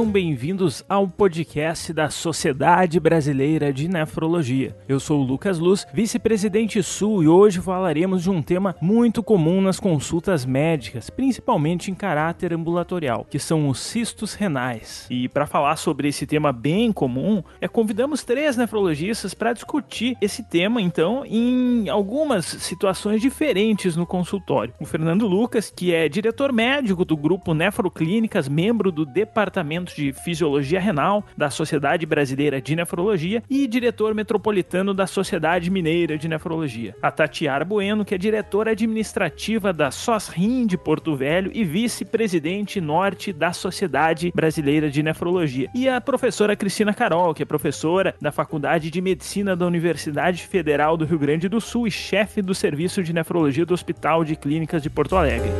Sejam 0.00 0.12
bem-vindos 0.12 0.82
ao 0.88 1.06
podcast 1.06 1.92
da 1.92 2.08
Sociedade 2.08 2.98
Brasileira 2.98 3.70
de 3.70 3.86
Nefrologia. 3.86 4.74
Eu 4.88 4.98
sou 4.98 5.20
o 5.20 5.22
Lucas 5.22 5.58
Luz, 5.58 5.86
vice-presidente 5.92 6.82
Sul, 6.82 7.22
e 7.22 7.28
hoje 7.28 7.60
falaremos 7.60 8.22
de 8.22 8.30
um 8.30 8.40
tema 8.40 8.74
muito 8.80 9.22
comum 9.22 9.60
nas 9.60 9.78
consultas 9.78 10.46
médicas, 10.46 11.10
principalmente 11.10 11.90
em 11.90 11.94
caráter 11.94 12.54
ambulatorial, 12.54 13.26
que 13.28 13.38
são 13.38 13.68
os 13.68 13.78
cistos 13.78 14.32
renais. 14.32 15.06
E 15.10 15.28
para 15.28 15.46
falar 15.46 15.76
sobre 15.76 16.08
esse 16.08 16.26
tema 16.26 16.50
bem 16.50 16.90
comum, 16.92 17.42
é, 17.60 17.68
convidamos 17.68 18.24
três 18.24 18.56
nefrologistas 18.56 19.34
para 19.34 19.52
discutir 19.52 20.16
esse 20.18 20.42
tema, 20.42 20.80
então, 20.80 21.26
em 21.26 21.90
algumas 21.90 22.46
situações 22.46 23.20
diferentes 23.20 23.96
no 23.96 24.06
consultório. 24.06 24.72
O 24.80 24.86
Fernando 24.86 25.26
Lucas, 25.26 25.70
que 25.70 25.92
é 25.92 26.08
diretor 26.08 26.54
médico 26.54 27.04
do 27.04 27.18
grupo 27.18 27.52
Nefroclínicas, 27.52 28.48
membro 28.48 28.90
do 28.90 29.04
departamento 29.04 29.89
de 29.94 30.12
Fisiologia 30.12 30.80
Renal 30.80 31.24
da 31.36 31.50
Sociedade 31.50 32.06
Brasileira 32.06 32.60
de 32.60 32.76
Nefrologia 32.76 33.42
e 33.48 33.66
diretor 33.66 34.14
metropolitano 34.14 34.92
da 34.92 35.06
Sociedade 35.06 35.70
Mineira 35.70 36.16
de 36.16 36.28
Nefrologia. 36.28 36.94
A 37.02 37.10
Tatiara 37.10 37.64
Bueno, 37.64 38.04
que 38.04 38.14
é 38.14 38.18
diretora 38.18 38.72
administrativa 38.72 39.72
da 39.72 39.90
SOSRIM 39.90 40.66
de 40.66 40.76
Porto 40.76 41.14
Velho 41.16 41.50
e 41.54 41.64
vice-presidente 41.64 42.80
norte 42.80 43.32
da 43.32 43.52
Sociedade 43.52 44.32
Brasileira 44.34 44.90
de 44.90 45.02
Nefrologia. 45.02 45.68
E 45.74 45.88
a 45.88 46.00
professora 46.00 46.56
Cristina 46.56 46.94
Carol, 46.94 47.34
que 47.34 47.42
é 47.42 47.46
professora 47.46 48.14
da 48.20 48.32
Faculdade 48.32 48.90
de 48.90 49.00
Medicina 49.00 49.56
da 49.56 49.66
Universidade 49.66 50.46
Federal 50.46 50.96
do 50.96 51.04
Rio 51.04 51.18
Grande 51.18 51.48
do 51.48 51.60
Sul 51.60 51.86
e 51.86 51.90
chefe 51.90 52.42
do 52.42 52.54
Serviço 52.54 53.02
de 53.02 53.12
Nefrologia 53.12 53.66
do 53.66 53.74
Hospital 53.74 54.24
de 54.24 54.36
Clínicas 54.36 54.82
de 54.82 54.90
Porto 54.90 55.16
Alegre. 55.16 55.50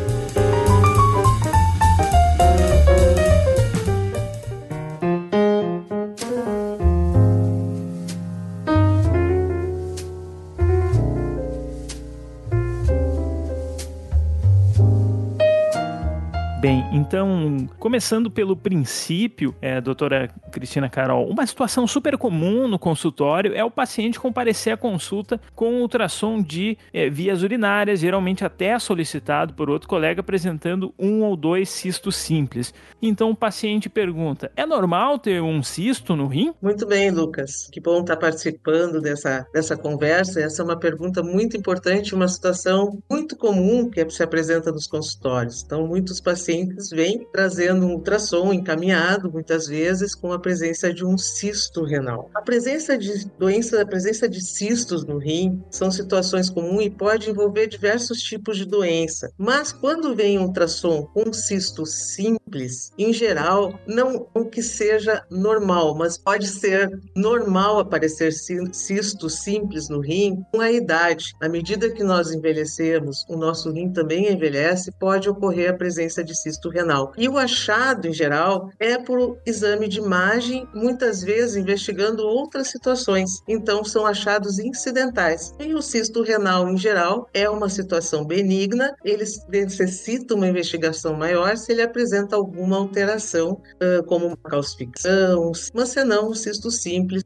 Então, 17.00 17.66
começando 17.78 18.30
pelo 18.30 18.54
princípio, 18.54 19.54
é, 19.62 19.80
doutora 19.80 20.28
Cristina 20.52 20.88
Carol, 20.88 21.26
uma 21.28 21.46
situação 21.46 21.86
super 21.86 22.18
comum 22.18 22.68
no 22.68 22.78
consultório 22.78 23.54
é 23.54 23.64
o 23.64 23.70
paciente 23.70 24.20
comparecer 24.20 24.74
à 24.74 24.76
consulta 24.76 25.40
com 25.54 25.80
ultrassom 25.80 26.42
de 26.42 26.76
é, 26.92 27.08
vias 27.08 27.42
urinárias, 27.42 28.00
geralmente 28.00 28.44
até 28.44 28.78
solicitado 28.78 29.54
por 29.54 29.70
outro 29.70 29.88
colega, 29.88 30.20
apresentando 30.20 30.92
um 30.98 31.22
ou 31.22 31.36
dois 31.36 31.70
cistos 31.70 32.16
simples. 32.16 32.74
Então 33.00 33.30
o 33.30 33.36
paciente 33.36 33.88
pergunta: 33.88 34.52
é 34.54 34.66
normal 34.66 35.18
ter 35.18 35.40
um 35.42 35.62
cisto 35.62 36.14
no 36.14 36.26
rim? 36.26 36.52
Muito 36.60 36.86
bem, 36.86 37.10
Lucas. 37.10 37.66
Que 37.72 37.80
bom 37.80 38.00
estar 38.00 38.16
participando 38.18 39.00
dessa, 39.00 39.46
dessa 39.54 39.74
conversa. 39.74 40.40
Essa 40.40 40.60
é 40.60 40.64
uma 40.64 40.78
pergunta 40.78 41.22
muito 41.22 41.56
importante, 41.56 42.14
uma 42.14 42.28
situação 42.28 43.02
muito 43.10 43.36
comum 43.36 43.88
que 43.88 44.06
se 44.10 44.22
apresenta 44.22 44.70
nos 44.70 44.86
consultórios. 44.86 45.62
Então, 45.64 45.86
muitos 45.86 46.20
pacientes 46.20 46.89
vêm 46.90 47.26
trazendo 47.32 47.86
um 47.86 47.92
ultrassom 47.92 48.52
encaminhado, 48.52 49.30
muitas 49.30 49.66
vezes, 49.66 50.14
com 50.14 50.32
a 50.32 50.38
presença 50.38 50.92
de 50.92 51.04
um 51.04 51.16
cisto 51.16 51.84
renal. 51.84 52.30
A 52.34 52.42
presença 52.42 52.96
de 52.96 53.26
doença, 53.38 53.80
a 53.80 53.86
presença 53.86 54.28
de 54.28 54.40
cistos 54.40 55.04
no 55.04 55.18
rim 55.18 55.62
são 55.70 55.90
situações 55.90 56.50
comuns 56.50 56.84
e 56.84 56.90
pode 56.90 57.30
envolver 57.30 57.66
diversos 57.66 58.20
tipos 58.20 58.56
de 58.56 58.64
doença. 58.64 59.30
Mas 59.38 59.72
quando 59.72 60.14
vem 60.14 60.38
um 60.38 60.46
ultrassom 60.46 61.06
com 61.14 61.28
um 61.28 61.32
cisto 61.32 61.86
simples, 61.86 62.92
em 62.98 63.12
geral, 63.12 63.78
não 63.86 64.26
o 64.34 64.44
que 64.44 64.62
seja 64.62 65.24
normal, 65.30 65.94
mas 65.96 66.18
pode 66.18 66.46
ser 66.46 66.90
normal 67.14 67.78
aparecer 67.78 68.32
cistos 68.32 69.42
simples 69.42 69.88
no 69.88 70.00
rim 70.00 70.42
com 70.52 70.60
a 70.60 70.70
idade. 70.70 71.32
À 71.40 71.48
medida 71.48 71.90
que 71.90 72.02
nós 72.02 72.32
envelhecemos, 72.32 73.24
o 73.28 73.36
nosso 73.36 73.70
rim 73.70 73.92
também 73.92 74.32
envelhece, 74.32 74.92
pode 74.98 75.28
ocorrer 75.28 75.70
a 75.70 75.76
presença 75.76 76.22
de 76.22 76.36
cisto 76.36 76.68
renal. 76.68 76.79
E 77.16 77.28
o 77.28 77.38
achado, 77.38 78.06
em 78.06 78.12
geral, 78.12 78.70
é 78.78 78.98
por 78.98 79.38
exame 79.46 79.88
de 79.88 79.98
imagem, 79.98 80.66
muitas 80.74 81.22
vezes 81.22 81.56
investigando 81.56 82.26
outras 82.26 82.68
situações. 82.68 83.42
Então, 83.48 83.84
são 83.84 84.06
achados 84.06 84.58
incidentais. 84.58 85.54
E 85.58 85.74
o 85.74 85.82
cisto 85.82 86.22
renal, 86.22 86.68
em 86.68 86.76
geral, 86.76 87.28
é 87.34 87.48
uma 87.48 87.68
situação 87.68 88.24
benigna, 88.24 88.94
ele 89.04 89.24
necessita 89.48 90.34
uma 90.34 90.48
investigação 90.48 91.14
maior 91.14 91.56
se 91.56 91.72
ele 91.72 91.82
apresenta 91.82 92.36
alguma 92.36 92.76
alteração, 92.76 93.60
como 94.06 94.26
uma 94.26 94.36
calcificação, 94.36 95.52
mas 95.74 95.88
senão 95.90 96.28
o 96.28 96.34
cisto 96.34 96.70
simples 96.70 97.22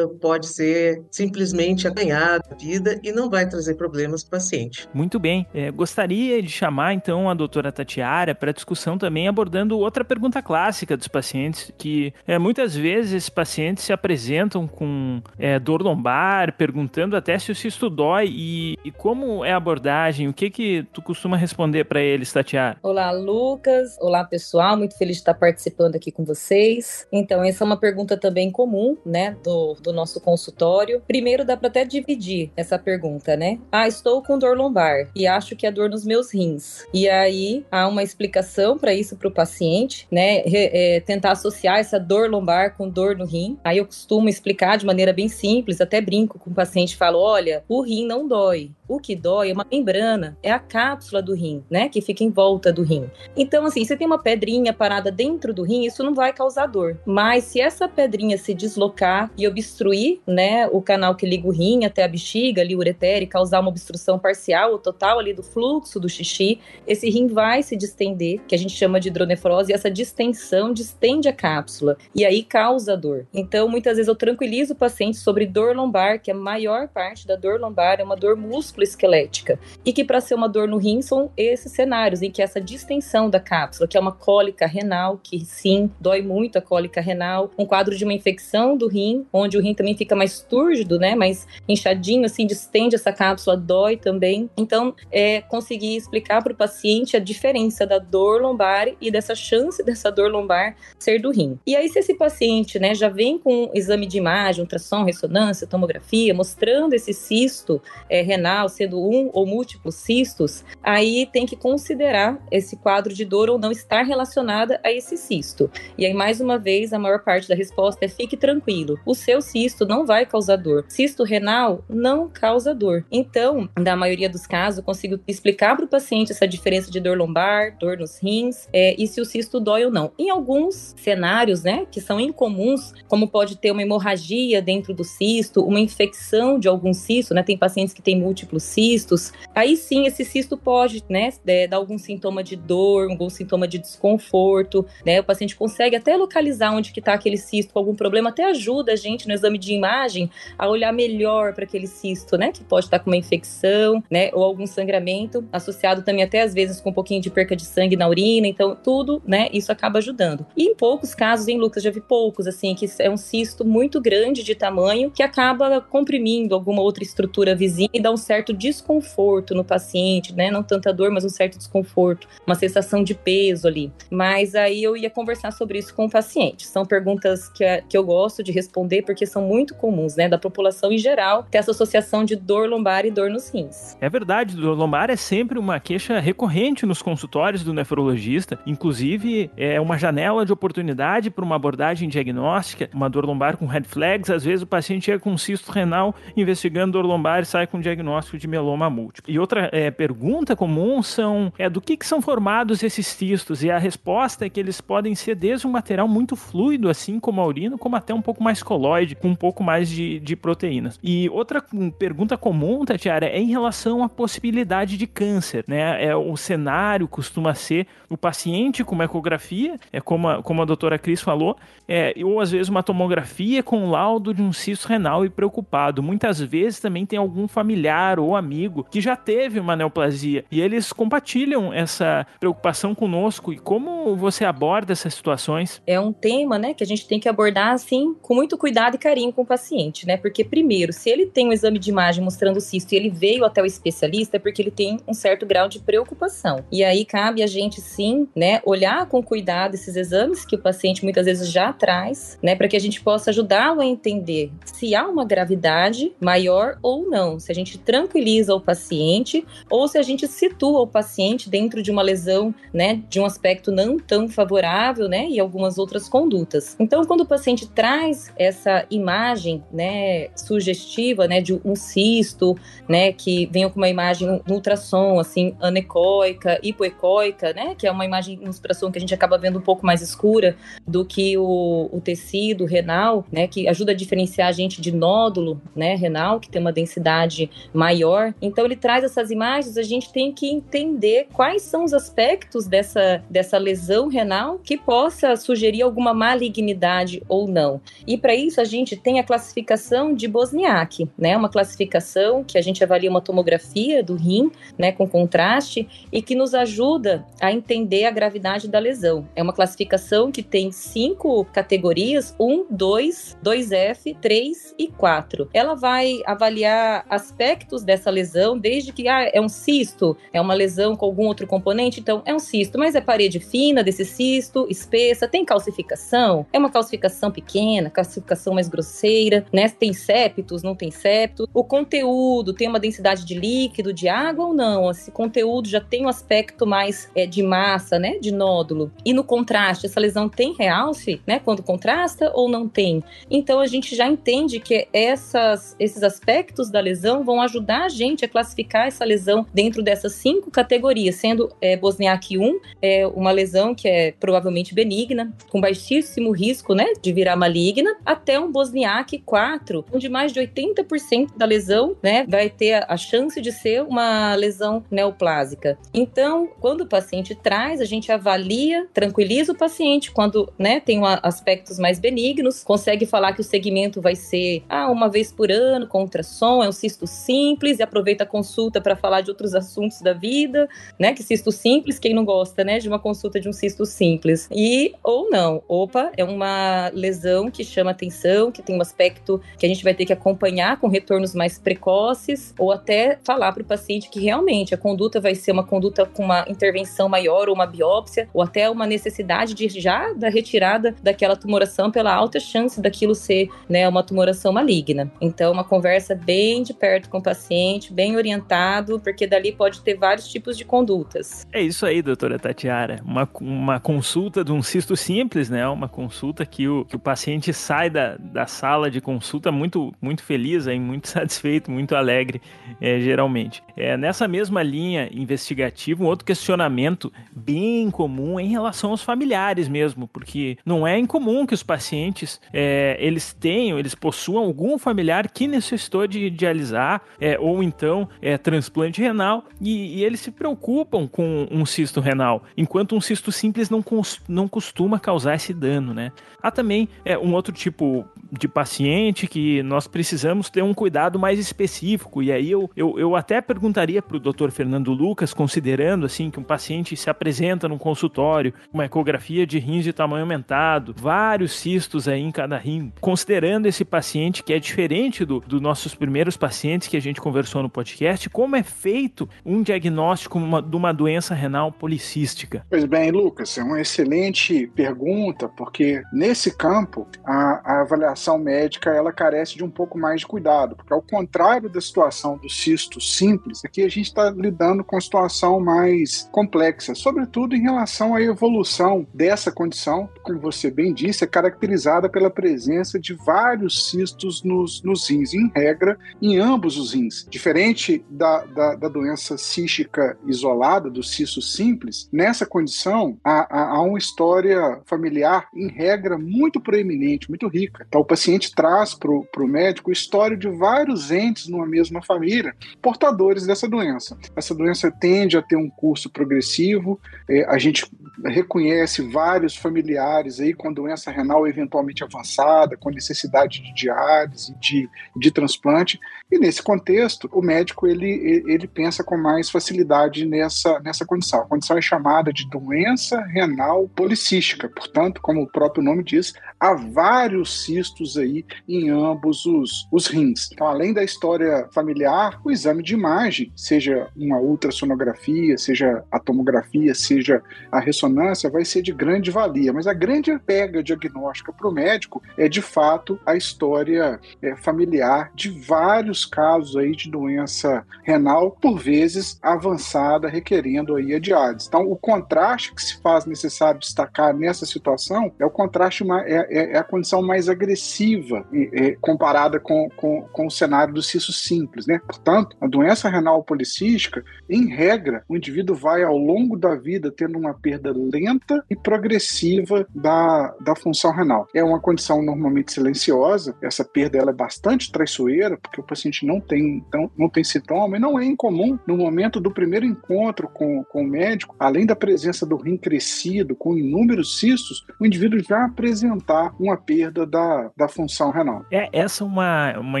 pode 0.20 0.46
ser 0.46 1.02
simplesmente 1.10 1.86
acanhado 1.88 2.44
a 2.50 2.54
vida 2.54 2.98
e 3.02 3.12
não 3.12 3.28
vai 3.30 3.48
trazer 3.48 3.74
problemas 3.74 4.22
para 4.22 4.38
o 4.38 4.40
paciente. 4.40 4.88
Muito 4.92 5.18
bem. 5.18 5.46
É, 5.54 5.70
gostaria 5.70 6.42
de 6.42 6.48
chamar, 6.48 6.94
então, 6.94 7.28
a 7.28 7.34
doutora 7.34 7.72
Tatiara 7.72 8.34
para 8.34 8.52
discussão 8.52 8.91
também 8.98 9.28
abordando 9.28 9.78
outra 9.78 10.04
pergunta 10.04 10.42
clássica 10.42 10.96
dos 10.96 11.08
pacientes, 11.08 11.72
que 11.76 12.12
é, 12.26 12.38
muitas 12.38 12.74
vezes 12.74 13.12
esses 13.12 13.28
pacientes 13.28 13.84
se 13.84 13.92
apresentam 13.92 14.66
com 14.66 15.20
é, 15.38 15.58
dor 15.58 15.82
lombar, 15.82 16.54
perguntando 16.56 17.16
até 17.16 17.38
se 17.38 17.52
o 17.52 17.54
cisto 17.54 17.88
dói 17.88 18.28
e, 18.28 18.78
e, 18.84 18.90
como 18.90 19.44
é 19.44 19.52
a 19.52 19.56
abordagem, 19.56 20.28
o 20.28 20.32
que 20.32 20.50
que 20.50 20.86
tu 20.92 21.02
costuma 21.02 21.36
responder 21.36 21.84
para 21.84 22.00
eles, 22.00 22.32
Tatiana? 22.32 22.76
Olá, 22.82 23.10
Lucas. 23.10 23.96
Olá, 24.00 24.24
pessoal. 24.24 24.76
Muito 24.76 24.96
feliz 24.96 25.16
de 25.16 25.22
estar 25.22 25.34
participando 25.34 25.96
aqui 25.96 26.10
com 26.10 26.24
vocês. 26.24 27.06
Então, 27.12 27.42
essa 27.44 27.64
é 27.64 27.66
uma 27.66 27.76
pergunta 27.76 28.16
também 28.16 28.50
comum, 28.50 28.96
né, 29.04 29.36
do, 29.42 29.74
do 29.74 29.92
nosso 29.92 30.20
consultório. 30.20 31.02
Primeiro, 31.06 31.44
dá 31.44 31.56
para 31.56 31.68
até 31.68 31.84
dividir 31.84 32.50
essa 32.56 32.78
pergunta, 32.78 33.36
né? 33.36 33.58
Ah, 33.70 33.88
estou 33.88 34.22
com 34.22 34.38
dor 34.38 34.56
lombar 34.56 35.08
e 35.14 35.26
acho 35.26 35.56
que 35.56 35.66
é 35.66 35.70
dor 35.70 35.88
nos 35.88 36.04
meus 36.04 36.32
rins. 36.32 36.86
E 36.92 37.08
aí, 37.08 37.64
há 37.70 37.86
uma 37.86 38.02
explicação 38.02 38.78
para 38.82 38.92
isso 38.92 39.16
para 39.16 39.28
o 39.28 39.30
paciente, 39.30 40.08
né? 40.10 40.42
É, 40.44 41.00
tentar 41.00 41.30
associar 41.30 41.78
essa 41.78 42.00
dor 42.00 42.28
lombar 42.28 42.76
com 42.76 42.88
dor 42.88 43.16
no 43.16 43.24
rim. 43.24 43.56
Aí 43.62 43.78
eu 43.78 43.86
costumo 43.86 44.28
explicar 44.28 44.76
de 44.76 44.84
maneira 44.84 45.12
bem 45.12 45.28
simples, 45.28 45.80
até 45.80 46.00
brinco 46.00 46.36
com 46.36 46.50
o 46.50 46.54
paciente, 46.54 46.96
falo: 46.96 47.20
olha, 47.20 47.62
o 47.68 47.80
rim 47.80 48.04
não 48.04 48.26
dói. 48.26 48.72
O 48.92 49.00
que 49.00 49.16
dói 49.16 49.48
é 49.48 49.54
uma 49.54 49.66
membrana, 49.72 50.36
é 50.42 50.52
a 50.52 50.58
cápsula 50.58 51.22
do 51.22 51.34
rim, 51.34 51.64
né? 51.70 51.88
Que 51.88 52.02
fica 52.02 52.22
em 52.22 52.28
volta 52.28 52.70
do 52.70 52.82
rim. 52.82 53.10
Então, 53.34 53.64
assim, 53.64 53.82
você 53.82 53.96
tem 53.96 54.06
uma 54.06 54.22
pedrinha 54.22 54.70
parada 54.70 55.10
dentro 55.10 55.54
do 55.54 55.62
rim, 55.62 55.86
isso 55.86 56.04
não 56.04 56.12
vai 56.12 56.30
causar 56.30 56.66
dor. 56.66 57.00
Mas 57.06 57.44
se 57.44 57.58
essa 57.58 57.88
pedrinha 57.88 58.36
se 58.36 58.52
deslocar 58.52 59.30
e 59.34 59.48
obstruir, 59.48 60.20
né, 60.26 60.68
o 60.70 60.82
canal 60.82 61.14
que 61.14 61.24
liga 61.24 61.48
o 61.48 61.50
rim 61.50 61.86
até 61.86 62.04
a 62.04 62.08
bexiga, 62.08 62.60
ali, 62.60 62.76
ureter, 62.76 63.22
e 63.22 63.26
causar 63.26 63.60
uma 63.60 63.70
obstrução 63.70 64.18
parcial 64.18 64.72
ou 64.72 64.78
total 64.78 65.18
ali 65.18 65.32
do 65.32 65.42
fluxo 65.42 65.98
do 65.98 66.06
xixi, 66.06 66.60
esse 66.86 67.08
rim 67.08 67.28
vai 67.28 67.62
se 67.62 67.78
distender 67.78 68.42
que 68.46 68.54
a 68.54 68.58
gente 68.58 68.76
chama 68.76 69.00
de 69.00 69.08
hidronefrose, 69.08 69.72
e 69.72 69.74
essa 69.74 69.90
distensão 69.90 70.70
distende 70.70 71.30
a 71.30 71.32
cápsula 71.32 71.96
e 72.14 72.26
aí 72.26 72.42
causa 72.42 72.94
dor. 72.94 73.26
Então, 73.32 73.70
muitas 73.70 73.96
vezes 73.96 74.08
eu 74.08 74.14
tranquilizo 74.14 74.74
o 74.74 74.76
paciente 74.76 75.16
sobre 75.16 75.46
dor 75.46 75.74
lombar, 75.74 76.20
que 76.20 76.30
a 76.30 76.34
maior 76.34 76.88
parte 76.88 77.26
da 77.26 77.36
dor 77.36 77.58
lombar 77.58 77.98
é 77.98 78.04
uma 78.04 78.16
dor 78.16 78.36
músculo-esquelética, 78.82 79.58
e 79.84 79.92
que 79.92 80.04
para 80.04 80.20
ser 80.20 80.34
uma 80.34 80.48
dor 80.48 80.68
no 80.68 80.76
rim 80.76 81.00
são 81.00 81.30
esses 81.36 81.72
cenários 81.72 82.22
em 82.22 82.30
que 82.30 82.42
essa 82.42 82.60
distensão 82.60 83.30
da 83.30 83.40
cápsula, 83.40 83.88
que 83.88 83.96
é 83.96 84.00
uma 84.00 84.12
cólica 84.12 84.66
renal, 84.66 85.18
que 85.22 85.44
sim, 85.44 85.90
dói 86.00 86.22
muito 86.22 86.58
a 86.58 86.62
cólica 86.62 87.00
renal, 87.00 87.50
um 87.56 87.64
quadro 87.64 87.96
de 87.96 88.04
uma 88.04 88.12
infecção 88.12 88.76
do 88.76 88.88
rim, 88.88 89.24
onde 89.32 89.56
o 89.56 89.60
rim 89.60 89.74
também 89.74 89.96
fica 89.96 90.14
mais 90.14 90.40
túrgido, 90.40 90.98
né, 90.98 91.14
mais 91.14 91.46
inchadinho, 91.68 92.24
assim, 92.24 92.46
distende 92.46 92.94
essa 92.94 93.12
cápsula, 93.12 93.56
dói 93.56 93.96
também. 93.96 94.50
Então, 94.56 94.94
é 95.10 95.40
conseguir 95.40 95.96
explicar 95.96 96.42
para 96.42 96.52
o 96.52 96.56
paciente 96.56 97.16
a 97.16 97.20
diferença 97.20 97.86
da 97.86 97.98
dor 97.98 98.40
lombar 98.40 98.88
e 99.00 99.10
dessa 99.10 99.34
chance 99.34 99.82
dessa 99.84 100.10
dor 100.10 100.30
lombar 100.30 100.76
ser 100.98 101.20
do 101.20 101.30
rim. 101.30 101.58
E 101.66 101.76
aí, 101.76 101.88
se 101.88 101.98
esse 101.98 102.14
paciente, 102.14 102.78
né, 102.78 102.94
já 102.94 103.08
vem 103.08 103.38
com 103.38 103.70
exame 103.74 104.06
de 104.06 104.18
imagem, 104.18 104.62
ultrassom, 104.62 105.04
ressonância, 105.04 105.66
tomografia, 105.66 106.34
mostrando 106.34 106.94
esse 106.94 107.12
cisto 107.12 107.80
é, 108.08 108.22
renal, 108.22 108.68
sendo 108.72 109.00
um 109.00 109.30
ou 109.32 109.46
múltiplos 109.46 109.94
cistos, 109.94 110.64
aí 110.82 111.28
tem 111.32 111.46
que 111.46 111.56
considerar 111.56 112.44
esse 112.50 112.76
quadro 112.76 113.14
de 113.14 113.24
dor 113.24 113.48
ou 113.48 113.58
não 113.58 113.70
estar 113.70 114.02
relacionada 114.02 114.80
a 114.82 114.92
esse 114.92 115.16
cisto. 115.16 115.70
E 115.96 116.04
aí, 116.04 116.14
mais 116.14 116.40
uma 116.40 116.58
vez, 116.58 116.92
a 116.92 116.98
maior 116.98 117.22
parte 117.22 117.48
da 117.48 117.54
resposta 117.54 118.04
é 118.04 118.08
fique 118.08 118.36
tranquilo. 118.36 118.98
O 119.06 119.14
seu 119.14 119.40
cisto 119.40 119.86
não 119.86 120.04
vai 120.04 120.26
causar 120.26 120.56
dor. 120.56 120.84
Cisto 120.88 121.24
renal 121.24 121.84
não 121.88 122.28
causa 122.28 122.74
dor. 122.74 123.04
Então, 123.10 123.68
na 123.78 123.96
maioria 123.96 124.28
dos 124.28 124.46
casos, 124.46 124.78
eu 124.78 124.84
consigo 124.84 125.18
explicar 125.26 125.76
para 125.76 125.84
o 125.84 125.88
paciente 125.88 126.32
essa 126.32 126.46
diferença 126.46 126.90
de 126.90 127.00
dor 127.00 127.16
lombar, 127.16 127.76
dor 127.78 127.98
nos 127.98 128.18
rins, 128.22 128.68
é, 128.72 128.94
e 128.98 129.06
se 129.06 129.20
o 129.20 129.24
cisto 129.24 129.60
dói 129.60 129.84
ou 129.84 129.90
não. 129.90 130.12
Em 130.18 130.30
alguns 130.30 130.94
cenários, 130.96 131.62
né, 131.62 131.86
que 131.90 132.00
são 132.00 132.20
incomuns, 132.20 132.92
como 133.08 133.28
pode 133.28 133.56
ter 133.56 133.70
uma 133.70 133.82
hemorragia 133.82 134.60
dentro 134.60 134.94
do 134.94 135.04
cisto, 135.04 135.62
uma 135.64 135.80
infecção 135.80 136.58
de 136.58 136.68
algum 136.68 136.92
cisto, 136.92 137.34
né, 137.34 137.42
tem 137.42 137.56
pacientes 137.56 137.94
que 137.94 138.02
têm 138.02 138.18
múltiplos 138.18 138.51
cistos, 138.60 139.32
aí 139.54 139.76
sim 139.76 140.06
esse 140.06 140.24
cisto 140.24 140.56
pode, 140.56 141.04
né, 141.08 141.30
é, 141.46 141.66
dar 141.66 141.76
algum 141.76 141.98
sintoma 141.98 142.42
de 142.42 142.56
dor, 142.56 143.10
algum 143.10 143.30
sintoma 143.30 143.68
de 143.68 143.78
desconforto, 143.78 144.86
né, 145.04 145.20
o 145.20 145.24
paciente 145.24 145.56
consegue 145.56 145.96
até 145.96 146.16
localizar 146.16 146.72
onde 146.72 146.92
que 146.92 147.00
está 147.00 147.14
aquele 147.14 147.36
cisto 147.36 147.78
algum 147.78 147.94
problema, 147.94 148.30
até 148.30 148.44
ajuda 148.44 148.92
a 148.92 148.96
gente 148.96 149.26
no 149.26 149.34
exame 149.34 149.58
de 149.58 149.72
imagem 149.72 150.30
a 150.58 150.68
olhar 150.68 150.92
melhor 150.92 151.54
para 151.54 151.64
aquele 151.64 151.86
cisto, 151.86 152.36
né, 152.36 152.52
que 152.52 152.64
pode 152.64 152.86
estar 152.86 152.98
tá 152.98 153.04
com 153.04 153.10
uma 153.10 153.16
infecção, 153.16 154.02
né, 154.10 154.30
ou 154.32 154.42
algum 154.42 154.66
sangramento, 154.66 155.46
associado 155.52 156.02
também 156.02 156.22
até 156.22 156.42
às 156.42 156.54
vezes 156.54 156.80
com 156.80 156.90
um 156.90 156.92
pouquinho 156.92 157.20
de 157.20 157.30
perca 157.30 157.54
de 157.54 157.64
sangue 157.64 157.96
na 157.96 158.08
urina, 158.08 158.46
então 158.46 158.76
tudo, 158.76 159.22
né, 159.26 159.48
isso 159.52 159.70
acaba 159.70 159.98
ajudando. 159.98 160.46
E 160.56 160.64
em 160.64 160.74
poucos 160.74 161.14
casos, 161.14 161.48
em 161.48 161.58
Lucas, 161.58 161.82
já 161.82 161.90
vi 161.90 162.00
poucos, 162.00 162.46
assim, 162.46 162.74
que 162.74 162.86
é 162.98 163.10
um 163.10 163.16
cisto 163.16 163.64
muito 163.64 164.00
grande 164.00 164.42
de 164.42 164.54
tamanho 164.54 165.10
que 165.10 165.22
acaba 165.22 165.80
comprimindo 165.80 166.54
alguma 166.54 166.82
outra 166.82 167.04
estrutura 167.04 167.54
vizinha 167.54 167.88
e 167.92 168.00
dá 168.00 168.10
um 168.10 168.16
certo 168.16 168.41
desconforto 168.50 169.54
no 169.54 169.62
paciente, 169.62 170.34
né, 170.34 170.50
não 170.50 170.62
tanta 170.62 170.90
dor, 170.90 171.10
mas 171.10 171.22
um 171.22 171.28
certo 171.28 171.58
desconforto, 171.58 172.26
uma 172.46 172.54
sensação 172.54 173.04
de 173.04 173.14
peso 173.14 173.68
ali. 173.68 173.92
Mas 174.10 174.54
aí 174.54 174.82
eu 174.82 174.96
ia 174.96 175.10
conversar 175.10 175.52
sobre 175.52 175.78
isso 175.78 175.94
com 175.94 176.06
o 176.06 176.10
paciente. 176.10 176.66
São 176.66 176.86
perguntas 176.86 177.50
que, 177.50 177.64
que 177.88 177.96
eu 177.96 178.02
gosto 178.02 178.42
de 178.42 178.50
responder 178.52 179.02
porque 179.02 179.26
são 179.26 179.42
muito 179.42 179.74
comuns, 179.74 180.16
né, 180.16 180.28
da 180.28 180.38
população 180.38 180.90
em 180.90 180.98
geral, 180.98 181.46
ter 181.50 181.58
essa 181.58 181.72
associação 181.72 182.24
de 182.24 182.36
dor 182.36 182.68
lombar 182.68 183.04
e 183.04 183.10
dor 183.10 183.28
nos 183.28 183.50
rins. 183.50 183.96
É 184.00 184.08
verdade, 184.08 184.56
dor 184.56 184.76
lombar 184.76 185.10
é 185.10 185.16
sempre 185.16 185.58
uma 185.58 185.78
queixa 185.78 186.18
recorrente 186.20 186.86
nos 186.86 187.02
consultórios 187.02 187.62
do 187.62 187.74
nefrologista, 187.74 188.58
inclusive 188.64 189.50
é 189.56 189.80
uma 189.80 189.98
janela 189.98 190.46
de 190.46 190.52
oportunidade 190.52 191.30
para 191.30 191.44
uma 191.44 191.56
abordagem 191.56 192.08
diagnóstica, 192.08 192.88
uma 192.94 193.10
dor 193.10 193.26
lombar 193.26 193.56
com 193.56 193.66
red 193.66 193.82
flags, 193.82 194.30
às 194.30 194.44
vezes 194.44 194.62
o 194.62 194.66
paciente 194.66 195.06
chega 195.06 195.18
com 195.18 195.32
um 195.32 195.38
cisto 195.38 195.70
renal 195.70 196.14
investigando 196.36 196.92
dor 196.92 197.04
lombar 197.04 197.42
e 197.42 197.44
sai 197.44 197.66
com 197.66 197.78
um 197.78 197.80
diagnóstico 197.80 198.31
de 198.38 198.46
meloma 198.46 198.88
múltiplo. 198.90 199.32
E 199.32 199.38
outra 199.38 199.68
é, 199.72 199.90
pergunta 199.90 200.56
comum 200.56 201.02
são 201.02 201.52
é 201.58 201.68
do 201.68 201.80
que, 201.80 201.96
que 201.96 202.06
são 202.06 202.20
formados 202.20 202.82
esses 202.82 203.06
cistos 203.06 203.62
e 203.62 203.70
a 203.70 203.78
resposta 203.78 204.46
é 204.46 204.48
que 204.48 204.60
eles 204.60 204.80
podem 204.80 205.14
ser 205.14 205.34
desde 205.34 205.66
um 205.66 205.70
material 205.70 206.08
muito 206.08 206.36
fluido, 206.36 206.88
assim 206.88 207.18
como 207.18 207.40
a 207.40 207.46
urina, 207.46 207.78
como 207.78 207.96
até 207.96 208.14
um 208.14 208.22
pouco 208.22 208.42
mais 208.42 208.62
coloide, 208.62 209.14
com 209.14 209.28
um 209.28 209.34
pouco 209.34 209.62
mais 209.62 209.88
de, 209.88 210.20
de 210.20 210.36
proteínas. 210.36 210.98
E 211.02 211.28
outra 211.30 211.62
pergunta 211.98 212.36
comum, 212.36 212.84
Tatiara, 212.84 213.26
é 213.26 213.38
em 213.38 213.46
relação 213.46 214.02
à 214.02 214.08
possibilidade 214.08 214.96
de 214.96 215.06
câncer, 215.06 215.64
né? 215.66 216.04
É, 216.04 216.14
o 216.14 216.36
cenário 216.36 217.08
costuma 217.08 217.54
ser 217.54 217.86
o 218.08 218.16
paciente 218.16 218.84
com 218.84 218.94
uma 218.94 219.04
ecografia, 219.04 219.76
é 219.92 220.00
como 220.00 220.28
a, 220.28 220.42
como 220.42 220.62
a 220.62 220.64
doutora 220.64 220.98
Cris 220.98 221.20
falou, 221.20 221.56
é, 221.88 222.14
ou 222.24 222.40
às 222.40 222.50
vezes 222.50 222.68
uma 222.68 222.82
tomografia 222.82 223.62
com 223.62 223.90
laudo 223.90 224.34
de 224.34 224.42
um 224.42 224.52
cisto 224.52 224.88
renal 224.88 225.24
e 225.24 225.30
preocupado. 225.30 226.02
Muitas 226.02 226.40
vezes 226.40 226.80
também 226.80 227.06
tem 227.06 227.18
algum 227.18 227.48
familiar 227.48 228.18
ou 228.24 228.36
amigo 228.36 228.86
que 228.90 229.00
já 229.00 229.16
teve 229.16 229.60
uma 229.60 229.76
neoplasia 229.76 230.44
e 230.50 230.60
eles 230.60 230.92
compartilham 230.92 231.72
essa 231.72 232.26
preocupação 232.38 232.94
conosco. 232.94 233.52
E 233.52 233.58
como 233.58 234.16
você 234.16 234.44
aborda 234.44 234.92
essas 234.92 235.14
situações? 235.14 235.82
É 235.86 235.98
um 235.98 236.12
tema, 236.12 236.58
né, 236.58 236.74
que 236.74 236.82
a 236.82 236.86
gente 236.86 237.06
tem 237.06 237.20
que 237.20 237.28
abordar 237.28 237.72
assim 237.72 238.14
com 238.20 238.34
muito 238.34 238.56
cuidado 238.56 238.94
e 238.94 238.98
carinho 238.98 239.32
com 239.32 239.42
o 239.42 239.46
paciente, 239.46 240.06
né? 240.06 240.16
Porque 240.16 240.44
primeiro, 240.44 240.92
se 240.92 241.10
ele 241.10 241.26
tem 241.26 241.48
um 241.48 241.52
exame 241.52 241.78
de 241.78 241.90
imagem 241.90 242.22
mostrando 242.22 242.56
o 242.56 242.60
cisto 242.60 242.92
e 242.92 242.96
ele 242.96 243.10
veio 243.10 243.44
até 243.44 243.62
o 243.62 243.66
especialista, 243.66 244.36
é 244.36 244.40
porque 244.40 244.62
ele 244.62 244.70
tem 244.70 244.98
um 245.06 245.14
certo 245.14 245.46
grau 245.46 245.68
de 245.68 245.78
preocupação. 245.78 246.64
E 246.70 246.84
aí 246.84 247.04
cabe 247.04 247.42
a 247.42 247.46
gente 247.46 247.80
sim, 247.80 248.28
né, 248.34 248.60
olhar 248.64 249.06
com 249.06 249.22
cuidado 249.22 249.74
esses 249.74 249.96
exames 249.96 250.44
que 250.44 250.56
o 250.56 250.58
paciente 250.58 251.04
muitas 251.04 251.26
vezes 251.26 251.50
já 251.50 251.72
traz, 251.72 252.38
né, 252.42 252.54
para 252.54 252.68
que 252.68 252.76
a 252.76 252.80
gente 252.80 253.00
possa 253.00 253.30
ajudá-lo 253.30 253.80
a 253.80 253.86
entender 253.86 254.50
se 254.64 254.94
há 254.94 255.06
uma 255.06 255.24
gravidade 255.24 256.12
maior 256.20 256.78
ou 256.82 257.08
não, 257.08 257.38
se 257.38 257.50
a 257.50 257.54
gente 257.54 257.78
tranquiliza 258.12 258.54
o 258.54 258.60
paciente 258.60 259.44
ou 259.70 259.88
se 259.88 259.96
a 259.96 260.02
gente 260.02 260.28
situa 260.28 260.80
o 260.80 260.86
paciente 260.86 261.48
dentro 261.48 261.82
de 261.82 261.90
uma 261.90 262.02
lesão, 262.02 262.54
né, 262.72 263.02
de 263.08 263.18
um 263.18 263.24
aspecto 263.24 263.72
não 263.72 263.98
tão 263.98 264.28
favorável, 264.28 265.08
né, 265.08 265.26
e 265.28 265.40
algumas 265.40 265.78
outras 265.78 266.08
condutas. 266.08 266.76
Então, 266.78 267.04
quando 267.04 267.22
o 267.22 267.26
paciente 267.26 267.66
traz 267.66 268.32
essa 268.36 268.84
imagem, 268.90 269.62
né, 269.72 270.28
sugestiva, 270.36 271.26
né, 271.26 271.40
de 271.40 271.54
um 271.64 271.74
cisto, 271.74 272.54
né, 272.86 273.12
que 273.12 273.46
vem 273.46 273.68
com 273.70 273.76
uma 273.76 273.88
imagem 273.88 274.42
no 274.46 274.54
ultrassom, 274.54 275.18
assim, 275.18 275.56
anecoica, 275.60 276.60
hipoecoica, 276.62 277.52
né, 277.54 277.74
que 277.76 277.86
é 277.86 277.90
uma 277.90 278.04
imagem 278.04 278.36
no 278.36 278.48
ultrassom 278.48 278.90
que 278.90 278.98
a 278.98 279.00
gente 279.00 279.14
acaba 279.14 279.38
vendo 279.38 279.58
um 279.58 279.62
pouco 279.62 279.86
mais 279.86 280.02
escura 280.02 280.56
do 280.86 281.04
que 281.04 281.38
o, 281.38 281.88
o 281.92 282.00
tecido 282.00 282.66
renal, 282.66 283.24
né, 283.32 283.46
que 283.46 283.66
ajuda 283.66 283.92
a 283.92 283.94
diferenciar 283.94 284.48
a 284.48 284.52
gente 284.52 284.80
de 284.80 284.92
nódulo, 284.92 285.60
né, 285.74 285.94
renal, 285.94 286.38
que 286.38 286.50
tem 286.50 286.60
uma 286.60 286.72
densidade 286.72 287.50
maior. 287.72 288.01
Então 288.40 288.64
ele 288.64 288.76
traz 288.76 289.04
essas 289.04 289.30
imagens, 289.30 289.76
a 289.76 289.82
gente 289.82 290.12
tem 290.12 290.32
que 290.32 290.48
entender 290.48 291.28
quais 291.32 291.62
são 291.62 291.84
os 291.84 291.92
aspectos 291.92 292.66
dessa, 292.66 293.22
dessa 293.28 293.58
lesão 293.58 294.08
renal 294.08 294.58
que 294.58 294.76
possa 294.76 295.36
sugerir 295.36 295.82
alguma 295.82 296.12
malignidade 296.12 297.22
ou 297.28 297.46
não. 297.46 297.80
E 298.06 298.16
para 298.16 298.34
isso 298.34 298.60
a 298.60 298.64
gente 298.64 298.96
tem 298.96 299.20
a 299.20 299.24
classificação 299.24 300.14
de 300.14 300.26
Bosniak, 300.28 301.08
né, 301.16 301.36
uma 301.36 301.48
classificação 301.48 302.44
que 302.44 302.58
a 302.58 302.62
gente 302.62 302.82
avalia 302.82 303.10
uma 303.10 303.20
tomografia 303.20 304.02
do 304.02 304.14
rim, 304.14 304.50
né, 304.78 304.92
com 304.92 305.08
contraste 305.08 305.88
e 306.10 306.22
que 306.22 306.34
nos 306.34 306.54
ajuda 306.54 307.24
a 307.40 307.52
entender 307.52 308.04
a 308.04 308.10
gravidade 308.10 308.68
da 308.68 308.78
lesão. 308.78 309.26
É 309.34 309.42
uma 309.42 309.52
classificação 309.52 310.30
que 310.30 310.42
tem 310.42 310.72
cinco 310.72 311.44
categorias: 311.46 312.34
1, 312.38 312.66
2, 312.70 313.38
2F, 313.42 314.16
3 314.20 314.74
e 314.78 314.88
4. 314.88 315.48
Ela 315.52 315.74
vai 315.74 316.20
avaliar 316.26 317.04
aspectos 317.08 317.82
dessa 317.92 318.10
lesão, 318.10 318.58
desde 318.58 318.90
que 318.90 319.06
ah, 319.06 319.30
é 319.30 319.40
um 319.40 319.48
cisto, 319.48 320.16
é 320.32 320.40
uma 320.40 320.54
lesão 320.54 320.96
com 320.96 321.04
algum 321.04 321.26
outro 321.26 321.46
componente, 321.46 322.00
então 322.00 322.22
é 322.24 322.34
um 322.34 322.38
cisto, 322.38 322.78
mas 322.78 322.94
é 322.94 323.00
parede 323.02 323.38
fina 323.38 323.84
desse 323.84 324.04
cisto, 324.04 324.66
espessa, 324.70 325.28
tem 325.28 325.44
calcificação, 325.44 326.46
é 326.52 326.58
uma 326.58 326.70
calcificação 326.70 327.30
pequena, 327.30 327.90
calcificação 327.90 328.54
mais 328.54 328.68
grosseira, 328.68 329.44
né? 329.52 329.68
Tem 329.68 329.92
septos, 329.92 330.62
não 330.62 330.74
tem 330.74 330.90
septo. 330.90 331.46
O 331.52 331.62
conteúdo 331.62 332.54
tem 332.54 332.66
uma 332.66 332.80
densidade 332.80 333.26
de 333.26 333.34
líquido, 333.34 333.92
de 333.92 334.08
água 334.08 334.46
ou 334.46 334.54
não? 334.54 334.90
Esse 334.90 335.10
conteúdo 335.10 335.68
já 335.68 335.80
tem 335.80 336.06
um 336.06 336.08
aspecto 336.08 336.66
mais 336.66 337.10
é, 337.14 337.26
de 337.26 337.42
massa, 337.42 337.98
né? 337.98 338.18
De 338.18 338.32
nódulo. 338.32 338.90
E 339.04 339.12
no 339.12 339.22
contraste, 339.22 339.84
essa 339.84 340.00
lesão 340.00 340.28
tem 340.28 340.54
realce, 340.54 341.20
né? 341.26 341.38
Quando 341.38 341.62
contrasta 341.62 342.32
ou 342.34 342.48
não 342.48 342.66
tem? 342.66 343.02
Então 343.30 343.60
a 343.60 343.66
gente 343.66 343.94
já 343.94 344.06
entende 344.06 344.60
que 344.60 344.88
essas, 344.92 345.76
esses 345.78 346.02
aspectos 346.02 346.70
da 346.70 346.80
lesão 346.80 347.22
vão 347.22 347.42
ajudar 347.42 347.81
a 347.84 347.88
gente 347.88 348.24
a 348.24 348.28
classificar 348.28 348.86
essa 348.86 349.04
lesão 349.04 349.46
dentro 349.52 349.82
dessas 349.82 350.12
cinco 350.12 350.50
categorias, 350.50 351.16
sendo 351.16 351.50
é, 351.60 351.76
Bosniak 351.76 352.38
1 352.38 352.60
é 352.80 353.06
uma 353.06 353.30
lesão 353.30 353.74
que 353.74 353.88
é 353.88 354.12
provavelmente 354.12 354.74
benigna, 354.74 355.32
com 355.50 355.60
baixíssimo 355.60 356.30
risco, 356.30 356.74
né? 356.74 356.86
De 357.00 357.12
virar 357.12 357.36
maligna, 357.36 357.96
até 358.04 358.38
um 358.38 358.50
Bosniak 358.50 359.18
4, 359.24 359.84
onde 359.92 360.08
mais 360.08 360.32
de 360.32 360.40
80% 360.40 361.36
da 361.36 361.44
lesão, 361.44 361.96
né? 362.02 362.24
Vai 362.28 362.48
ter 362.48 362.84
a 362.88 362.96
chance 362.96 363.40
de 363.40 363.52
ser 363.52 363.82
uma 363.82 364.34
lesão 364.34 364.84
neoplásica. 364.90 365.78
Então, 365.92 366.48
quando 366.60 366.82
o 366.82 366.86
paciente 366.86 367.34
traz, 367.34 367.80
a 367.80 367.84
gente 367.84 368.10
avalia, 368.10 368.86
tranquiliza 368.92 369.52
o 369.52 369.56
paciente 369.56 370.10
quando, 370.10 370.52
né, 370.58 370.80
tem 370.80 370.98
um 370.98 371.04
aspectos 371.04 371.78
mais 371.78 371.98
benignos, 371.98 372.62
consegue 372.62 373.06
falar 373.06 373.32
que 373.32 373.40
o 373.40 373.44
segmento 373.44 374.00
vai 374.00 374.14
ser 374.14 374.62
ah, 374.68 374.90
uma 374.90 375.08
vez 375.08 375.32
por 375.32 375.50
ano, 375.50 375.86
com 375.86 376.02
ultrassom, 376.02 376.62
é 376.62 376.68
um 376.68 376.72
cisto 376.72 377.06
simples 377.06 377.61
e 377.70 377.82
aproveita 377.82 378.24
a 378.24 378.26
consulta 378.26 378.80
para 378.80 378.96
falar 378.96 379.20
de 379.20 379.30
outros 379.30 379.54
assuntos 379.54 380.00
da 380.00 380.12
vida, 380.12 380.68
né? 380.98 381.12
Que 381.12 381.22
cisto 381.22 381.52
simples, 381.52 381.98
quem 381.98 382.14
não 382.14 382.24
gosta, 382.24 382.64
né, 382.64 382.78
de 382.78 382.88
uma 382.88 382.98
consulta 382.98 383.40
de 383.40 383.48
um 383.48 383.52
cisto 383.52 383.86
simples. 383.86 384.48
E 384.50 384.94
ou 385.02 385.30
não, 385.30 385.62
opa, 385.68 386.10
é 386.16 386.24
uma 386.24 386.90
lesão 386.92 387.50
que 387.50 387.64
chama 387.64 387.90
atenção, 387.92 388.50
que 388.50 388.62
tem 388.62 388.76
um 388.76 388.80
aspecto 388.80 389.40
que 389.58 389.64
a 389.64 389.68
gente 389.68 389.84
vai 389.84 389.94
ter 389.94 390.04
que 390.04 390.12
acompanhar 390.12 390.78
com 390.78 390.88
retornos 390.88 391.34
mais 391.34 391.58
precoces 391.58 392.54
ou 392.58 392.72
até 392.72 393.18
falar 393.24 393.52
para 393.52 393.62
o 393.62 393.66
paciente 393.66 394.10
que 394.10 394.20
realmente 394.20 394.74
a 394.74 394.78
conduta 394.78 395.20
vai 395.20 395.34
ser 395.34 395.52
uma 395.52 395.64
conduta 395.64 396.04
com 396.04 396.24
uma 396.24 396.44
intervenção 396.48 397.08
maior 397.08 397.48
ou 397.48 397.54
uma 397.54 397.66
biópsia 397.66 398.28
ou 398.34 398.42
até 398.42 398.68
uma 398.68 398.86
necessidade 398.86 399.54
de 399.54 399.68
já 399.68 400.12
da 400.12 400.28
retirada 400.28 400.94
daquela 401.02 401.36
tumoração 401.36 401.90
pela 401.90 402.12
alta 402.12 402.40
chance 402.40 402.80
daquilo 402.80 403.14
ser, 403.14 403.48
né, 403.68 403.88
uma 403.88 404.02
tumoração 404.02 404.52
maligna. 404.52 405.10
Então, 405.20 405.52
uma 405.52 405.64
conversa 405.64 406.14
bem 406.14 406.62
de 406.62 406.74
perto 406.74 407.08
com 407.08 407.18
o 407.18 407.22
paciente 407.22 407.51
paciente, 407.52 407.92
bem 407.92 408.16
orientado, 408.16 408.98
porque 408.98 409.26
dali 409.26 409.52
pode 409.52 409.82
ter 409.82 409.94
vários 409.96 410.26
tipos 410.28 410.56
de 410.56 410.64
condutas. 410.64 411.46
É 411.52 411.60
isso 411.60 411.84
aí, 411.84 412.00
doutora 412.00 412.38
Tatiara. 412.38 413.00
Uma, 413.04 413.28
uma 413.40 413.80
consulta 413.80 414.42
de 414.42 414.50
um 414.50 414.62
cisto 414.62 414.96
simples, 414.96 415.50
né? 415.50 415.68
Uma 415.68 415.88
consulta 415.88 416.46
que 416.46 416.66
o, 416.66 416.84
que 416.84 416.96
o 416.96 416.98
paciente 416.98 417.52
sai 417.52 417.90
da, 417.90 418.16
da 418.16 418.46
sala 418.46 418.90
de 418.90 419.00
consulta 419.00 419.52
muito, 419.52 419.92
muito 420.00 420.22
feliz, 420.22 420.66
aí, 420.66 420.80
muito 420.80 421.08
satisfeito, 421.08 421.70
muito 421.70 421.94
alegre, 421.94 422.40
é, 422.80 422.98
geralmente. 423.00 423.62
É, 423.76 423.96
nessa 423.96 424.26
mesma 424.26 424.62
linha 424.62 425.08
investigativa, 425.12 426.02
um 426.02 426.06
outro 426.06 426.24
questionamento 426.24 427.12
bem 427.30 427.90
comum 427.90 428.40
é 428.40 428.42
em 428.42 428.48
relação 428.48 428.90
aos 428.90 429.02
familiares 429.02 429.68
mesmo, 429.68 430.08
porque 430.08 430.56
não 430.64 430.86
é 430.86 430.98
incomum 430.98 431.44
que 431.46 431.54
os 431.54 431.62
pacientes 431.62 432.40
é, 432.52 432.96
eles 432.98 433.32
tenham, 433.32 433.78
eles 433.78 433.94
possuam 433.94 434.42
algum 434.42 434.78
familiar 434.78 435.28
que 435.30 435.46
necessitou 435.46 436.06
de 436.06 436.30
dialisar 436.30 437.02
é, 437.20 437.38
ou 437.42 437.62
então 437.62 438.08
é, 438.20 438.38
transplante 438.38 439.02
renal 439.02 439.44
e, 439.60 439.98
e, 439.98 440.04
eles 440.04 440.20
se 440.20 440.30
preocupam 440.30 441.06
com 441.06 441.46
um 441.50 441.66
cisto 441.66 442.00
renal, 442.00 442.44
enquanto 442.56 442.94
um 442.94 443.00
cisto 443.00 443.32
simples 443.32 443.68
não, 443.68 443.84
não 444.28 444.46
costuma 444.46 444.98
causar 444.98 445.34
esse 445.34 445.52
dano, 445.52 445.92
né? 445.92 446.12
Há 446.42 446.50
também 446.50 446.88
é, 447.04 447.18
um 447.18 447.34
outro 447.34 447.52
tipo 447.52 448.04
de 448.30 448.48
paciente 448.48 449.26
que 449.26 449.62
nós 449.62 449.86
precisamos 449.86 450.48
ter 450.48 450.62
um 450.62 450.72
cuidado 450.72 451.18
mais 451.18 451.38
específico 451.38 452.22
e 452.22 452.32
aí 452.32 452.50
eu, 452.50 452.70
eu, 452.76 452.98
eu 452.98 453.16
até 453.16 453.40
perguntaria 453.40 454.00
para 454.00 454.16
o 454.16 454.20
Dr. 454.20 454.50
Fernando 454.50 454.92
Lucas, 454.92 455.34
considerando 455.34 456.06
assim 456.06 456.30
que 456.30 456.40
um 456.40 456.44
paciente 456.44 456.96
se 456.96 457.10
apresenta 457.10 457.68
num 457.68 457.78
consultório, 457.78 458.54
uma 458.72 458.84
ecografia 458.84 459.46
de 459.46 459.58
rins 459.58 459.84
de 459.84 459.92
tamanho 459.92 460.22
aumentado, 460.22 460.94
vários 460.96 461.52
cistos 461.52 462.08
aí 462.08 462.20
em 462.20 462.30
cada 462.30 462.56
rim, 462.56 462.92
considerando 463.00 463.66
esse 463.66 463.84
paciente 463.84 464.42
que 464.42 464.52
é 464.52 464.58
diferente 464.58 465.24
do, 465.24 465.40
dos 465.40 465.60
nossos 465.60 465.94
primeiros 465.94 466.36
pacientes 466.36 466.88
que 466.88 466.96
a 466.96 467.00
gente 467.00 467.20
conversou 467.20 467.31
no 467.62 467.68
podcast, 467.68 468.28
como 468.30 468.56
é 468.56 468.62
feito 468.62 469.28
um 469.44 469.62
diagnóstico 469.62 470.38
de 470.62 470.76
uma 470.76 470.92
doença 470.92 471.34
renal 471.34 471.72
policística? 471.72 472.64
Pois 472.68 472.84
bem, 472.84 473.10
Lucas, 473.10 473.56
é 473.58 473.62
uma 473.62 473.80
excelente 473.80 474.66
pergunta, 474.74 475.48
porque 475.48 476.02
nesse 476.12 476.56
campo 476.56 477.06
a, 477.24 477.60
a 477.64 477.80
avaliação 477.82 478.38
médica 478.38 478.90
ela 478.90 479.12
carece 479.12 479.56
de 479.56 479.64
um 479.64 479.70
pouco 479.70 479.98
mais 479.98 480.20
de 480.20 480.26
cuidado, 480.26 480.76
porque 480.76 480.92
ao 480.92 481.02
contrário 481.02 481.68
da 481.68 481.80
situação 481.80 482.36
do 482.36 482.48
cisto 482.48 483.00
simples, 483.00 483.64
aqui 483.64 483.82
a 483.82 483.88
gente 483.88 484.06
está 484.06 484.30
lidando 484.30 484.84
com 484.84 484.96
a 484.96 485.00
situação 485.00 485.60
mais 485.60 486.28
complexa, 486.32 486.94
sobretudo 486.94 487.54
em 487.54 487.62
relação 487.62 488.14
à 488.14 488.22
evolução 488.22 489.06
dessa 489.12 489.50
condição, 489.50 490.08
como 490.22 490.38
você 490.38 490.70
bem 490.70 490.92
disse, 490.92 491.24
é 491.24 491.26
caracterizada 491.26 492.08
pela 492.08 492.30
presença 492.30 492.98
de 492.98 493.14
vários 493.14 493.90
cistos 493.90 494.42
nos, 494.42 494.82
nos 494.82 495.08
rins, 495.08 495.34
em 495.34 495.50
regra, 495.54 495.98
em 496.20 496.38
ambos 496.38 496.76
os 496.76 496.94
rins. 496.94 497.21
Diferente 497.28 498.04
da, 498.08 498.44
da, 498.44 498.74
da 498.74 498.88
doença 498.88 499.36
cística 499.36 500.16
isolada, 500.26 500.90
do 500.90 501.02
cisto 501.02 501.40
simples, 501.40 502.08
nessa 502.12 502.46
condição 502.46 503.18
há, 503.24 503.46
há, 503.50 503.68
há 503.76 503.82
uma 503.82 503.98
história 503.98 504.80
familiar, 504.86 505.48
em 505.54 505.68
regra, 505.68 506.18
muito 506.18 506.60
proeminente, 506.60 507.28
muito 507.28 507.48
rica. 507.48 507.84
Então, 507.88 508.00
o 508.00 508.04
paciente 508.04 508.54
traz 508.54 508.94
para 508.94 509.10
o 509.10 509.48
médico 509.48 509.92
história 509.92 510.36
de 510.36 510.48
vários 510.48 511.10
entes 511.10 511.48
numa 511.48 511.66
mesma 511.66 512.02
família, 512.02 512.54
portadores 512.80 513.46
dessa 513.46 513.68
doença. 513.68 514.16
Essa 514.36 514.54
doença 514.54 514.90
tende 514.90 515.36
a 515.36 515.42
ter 515.42 515.56
um 515.56 515.68
curso 515.68 516.10
progressivo, 516.10 517.00
é, 517.28 517.44
a 517.44 517.58
gente 517.58 517.86
reconhece 518.24 519.02
vários 519.02 519.56
familiares 519.56 520.38
aí 520.38 520.52
com 520.52 520.72
doença 520.72 521.10
renal 521.10 521.46
eventualmente 521.46 522.04
avançada, 522.04 522.76
com 522.76 522.90
necessidade 522.90 523.62
de 523.62 523.74
diálise, 523.74 524.54
de, 524.60 524.88
de 525.16 525.30
transplante, 525.30 525.98
e 526.30 526.38
nesse 526.38 526.62
contexto, 526.62 527.11
o 527.30 527.42
médico 527.42 527.86
ele, 527.86 528.44
ele 528.46 528.66
pensa 528.66 529.02
com 529.02 529.16
mais 529.16 529.50
facilidade 529.50 530.26
nessa, 530.26 530.78
nessa 530.80 531.04
condição. 531.04 531.40
A 531.40 531.46
condição 531.46 531.76
é 531.76 531.82
chamada 531.82 532.32
de 532.32 532.48
doença 532.48 533.20
renal 533.22 533.88
policística, 533.88 534.68
portanto, 534.68 535.20
como 535.20 535.42
o 535.42 535.46
próprio 535.46 535.82
nome 535.82 536.02
diz, 536.02 536.32
há 536.58 536.74
vários 536.74 537.64
cistos 537.64 538.16
aí 538.16 538.44
em 538.68 538.90
ambos 538.90 539.44
os, 539.46 539.88
os 539.90 540.06
rins. 540.06 540.50
Então, 540.52 540.66
além 540.66 540.92
da 540.92 541.02
história 541.02 541.68
familiar, 541.72 542.40
o 542.44 542.50
exame 542.50 542.82
de 542.82 542.94
imagem, 542.94 543.52
seja 543.56 544.08
uma 544.16 544.38
ultrassonografia, 544.38 545.58
seja 545.58 546.04
a 546.10 546.18
tomografia, 546.18 546.94
seja 546.94 547.42
a 547.70 547.80
ressonância, 547.80 548.50
vai 548.50 548.64
ser 548.64 548.82
de 548.82 548.92
grande 548.92 549.30
valia. 549.30 549.72
Mas 549.72 549.86
a 549.86 549.92
grande 549.92 550.38
pega 550.38 550.82
diagnóstica 550.82 551.52
para 551.52 551.68
o 551.68 551.72
médico 551.72 552.22
é, 552.36 552.48
de 552.48 552.62
fato, 552.62 553.18
a 553.26 553.36
história 553.36 554.20
é, 554.40 554.56
familiar 554.56 555.30
de 555.34 555.50
vários 555.50 556.24
casos 556.24 556.76
aí 556.76 556.94
de 557.04 557.10
doença 557.10 557.84
renal, 558.02 558.50
por 558.50 558.78
vezes 558.78 559.38
avançada, 559.42 560.28
requerendo 560.28 560.96
aí 560.96 561.14
a 561.14 561.18
diálise. 561.18 561.66
Então, 561.68 561.90
o 561.90 561.96
contraste 561.96 562.74
que 562.74 562.82
se 562.82 563.00
faz 563.00 563.24
necessário 563.26 563.80
destacar 563.80 564.34
nessa 564.34 564.66
situação 564.66 565.32
é 565.38 565.44
o 565.44 565.50
contraste, 565.50 566.04
é, 566.26 566.46
é, 566.50 566.72
é 566.72 566.78
a 566.78 566.84
condição 566.84 567.22
mais 567.22 567.48
agressiva 567.48 568.46
é, 568.52 568.96
comparada 569.00 569.58
com, 569.58 569.88
com, 569.96 570.22
com 570.32 570.46
o 570.46 570.50
cenário 570.50 570.94
do 570.94 571.02
cisto 571.02 571.32
simples, 571.32 571.86
né? 571.86 572.00
Portanto, 572.06 572.56
a 572.60 572.66
doença 572.66 573.08
renal 573.08 573.42
policística, 573.42 574.24
em 574.48 574.68
regra, 574.68 575.24
o 575.28 575.36
indivíduo 575.36 575.74
vai 575.74 576.02
ao 576.02 576.16
longo 576.16 576.56
da 576.56 576.74
vida 576.74 577.10
tendo 577.10 577.38
uma 577.38 577.54
perda 577.54 577.92
lenta 577.92 578.64
e 578.70 578.76
progressiva 578.76 579.86
da, 579.94 580.54
da 580.60 580.74
função 580.74 581.12
renal. 581.12 581.48
É 581.54 581.62
uma 581.62 581.80
condição 581.80 582.22
normalmente 582.22 582.72
silenciosa, 582.72 583.54
essa 583.62 583.84
perda 583.84 584.18
ela 584.18 584.30
é 584.30 584.34
bastante 584.34 584.90
traiçoeira, 584.90 585.56
porque 585.56 585.80
o 585.80 585.84
paciente 585.84 586.26
não 586.26 586.40
tem, 586.40 586.84
não, 586.92 587.10
não 587.16 587.28
tem 587.28 587.44
sintoma, 587.44 587.96
e 587.96 588.00
não 588.00 588.18
é 588.18 588.24
incomum 588.24 588.78
no 588.86 588.96
momento 588.96 589.40
do 589.40 589.50
primeiro 589.50 589.86
encontro 589.86 590.48
com, 590.48 590.84
com 590.84 591.02
o 591.02 591.06
médico, 591.06 591.54
além 591.58 591.86
da 591.86 591.96
presença 591.96 592.44
do 592.44 592.56
rim 592.56 592.76
crescido, 592.76 593.54
com 593.54 593.76
inúmeros 593.76 594.38
cistos, 594.38 594.84
o 595.00 595.06
indivíduo 595.06 595.40
já 595.40 595.64
apresentar 595.64 596.54
uma 596.58 596.76
perda 596.76 597.26
da, 597.26 597.70
da 597.76 597.88
função 597.88 598.30
renal. 598.30 598.64
É, 598.70 598.88
essa 598.92 599.24
é 599.24 599.26
uma, 599.26 599.78
uma 599.78 600.00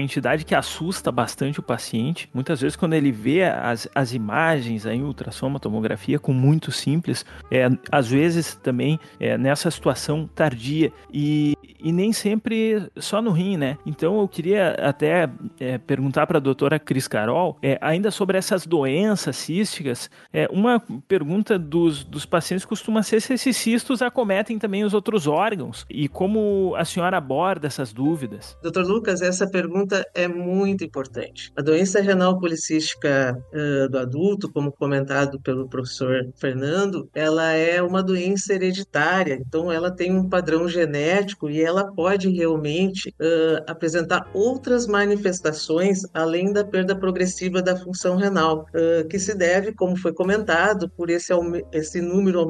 entidade 0.00 0.44
que 0.44 0.54
assusta 0.54 1.10
bastante 1.12 1.60
o 1.60 1.62
paciente. 1.62 2.28
Muitas 2.34 2.60
vezes, 2.60 2.76
quando 2.76 2.94
ele 2.94 3.12
vê 3.12 3.44
as, 3.44 3.88
as 3.94 4.12
imagens 4.12 4.86
em 4.86 5.02
ultrassom, 5.02 5.52
tomografia, 5.58 6.18
com 6.18 6.32
muito 6.32 6.72
simples, 6.72 7.24
é, 7.50 7.68
às 7.90 8.08
vezes 8.08 8.54
também 8.56 8.98
é, 9.20 9.36
nessa 9.38 9.70
situação 9.70 10.28
tardia. 10.34 10.92
E, 11.12 11.54
e 11.82 11.92
nem 11.92 12.12
sempre 12.12 12.90
só 12.96 13.20
no 13.20 13.30
rim, 13.30 13.56
né? 13.56 13.78
Então 13.84 14.20
eu 14.20 14.28
queria 14.28 14.70
até 14.78 15.28
é, 15.58 15.78
perguntar 15.78 16.26
para 16.26 16.38
a 16.38 16.40
doutora 16.40 16.78
Cris 16.78 17.08
Carol, 17.08 17.58
é, 17.62 17.78
ainda 17.80 18.10
sobre 18.10 18.38
essas 18.38 18.66
doenças 18.66 19.36
císticas, 19.36 20.10
é, 20.32 20.48
uma 20.50 20.80
pergunta 21.08 21.58
dos, 21.58 22.04
dos 22.04 22.24
pacientes 22.24 22.64
costuma 22.64 23.02
ser 23.02 23.20
se 23.20 23.34
esses 23.34 23.56
cistos 23.56 24.02
acometem 24.02 24.58
também 24.58 24.84
os 24.84 24.94
outros 24.94 25.26
órgãos 25.26 25.84
e 25.90 26.08
como 26.08 26.74
a 26.76 26.84
senhora 26.84 27.16
aborda 27.16 27.66
essas 27.66 27.92
dúvidas. 27.92 28.56
Doutor 28.62 28.86
Lucas, 28.86 29.22
essa 29.22 29.48
pergunta 29.48 30.06
é 30.14 30.28
muito 30.28 30.84
importante. 30.84 31.50
A 31.56 31.62
doença 31.62 32.00
renal 32.00 32.38
policística 32.38 33.36
uh, 33.52 33.88
do 33.88 33.98
adulto, 33.98 34.50
como 34.52 34.72
comentado 34.72 35.40
pelo 35.40 35.68
professor 35.68 36.28
Fernando, 36.36 37.08
ela 37.14 37.52
é 37.52 37.82
uma 37.82 38.02
doença 38.02 38.54
hereditária, 38.54 39.34
então 39.34 39.70
ela 39.70 39.90
tem 39.90 40.14
um 40.14 40.28
padrão 40.28 40.68
genético 40.68 41.48
e 41.50 41.62
ela 41.62 41.71
ela 41.72 41.90
pode 41.92 42.28
realmente 42.28 43.08
uh, 43.08 43.64
apresentar 43.66 44.30
outras 44.34 44.86
manifestações 44.86 46.02
além 46.12 46.52
da 46.52 46.64
perda 46.64 46.94
progressiva 46.94 47.62
da 47.62 47.76
função 47.76 48.16
renal, 48.16 48.66
uh, 48.74 49.08
que 49.08 49.18
se 49.18 49.34
deve, 49.34 49.72
como 49.72 49.96
foi 49.96 50.12
comentado, 50.12 50.88
por 50.90 51.08
esse, 51.08 51.32
esse 51.72 52.00
número 52.00 52.42
uh, 52.44 52.48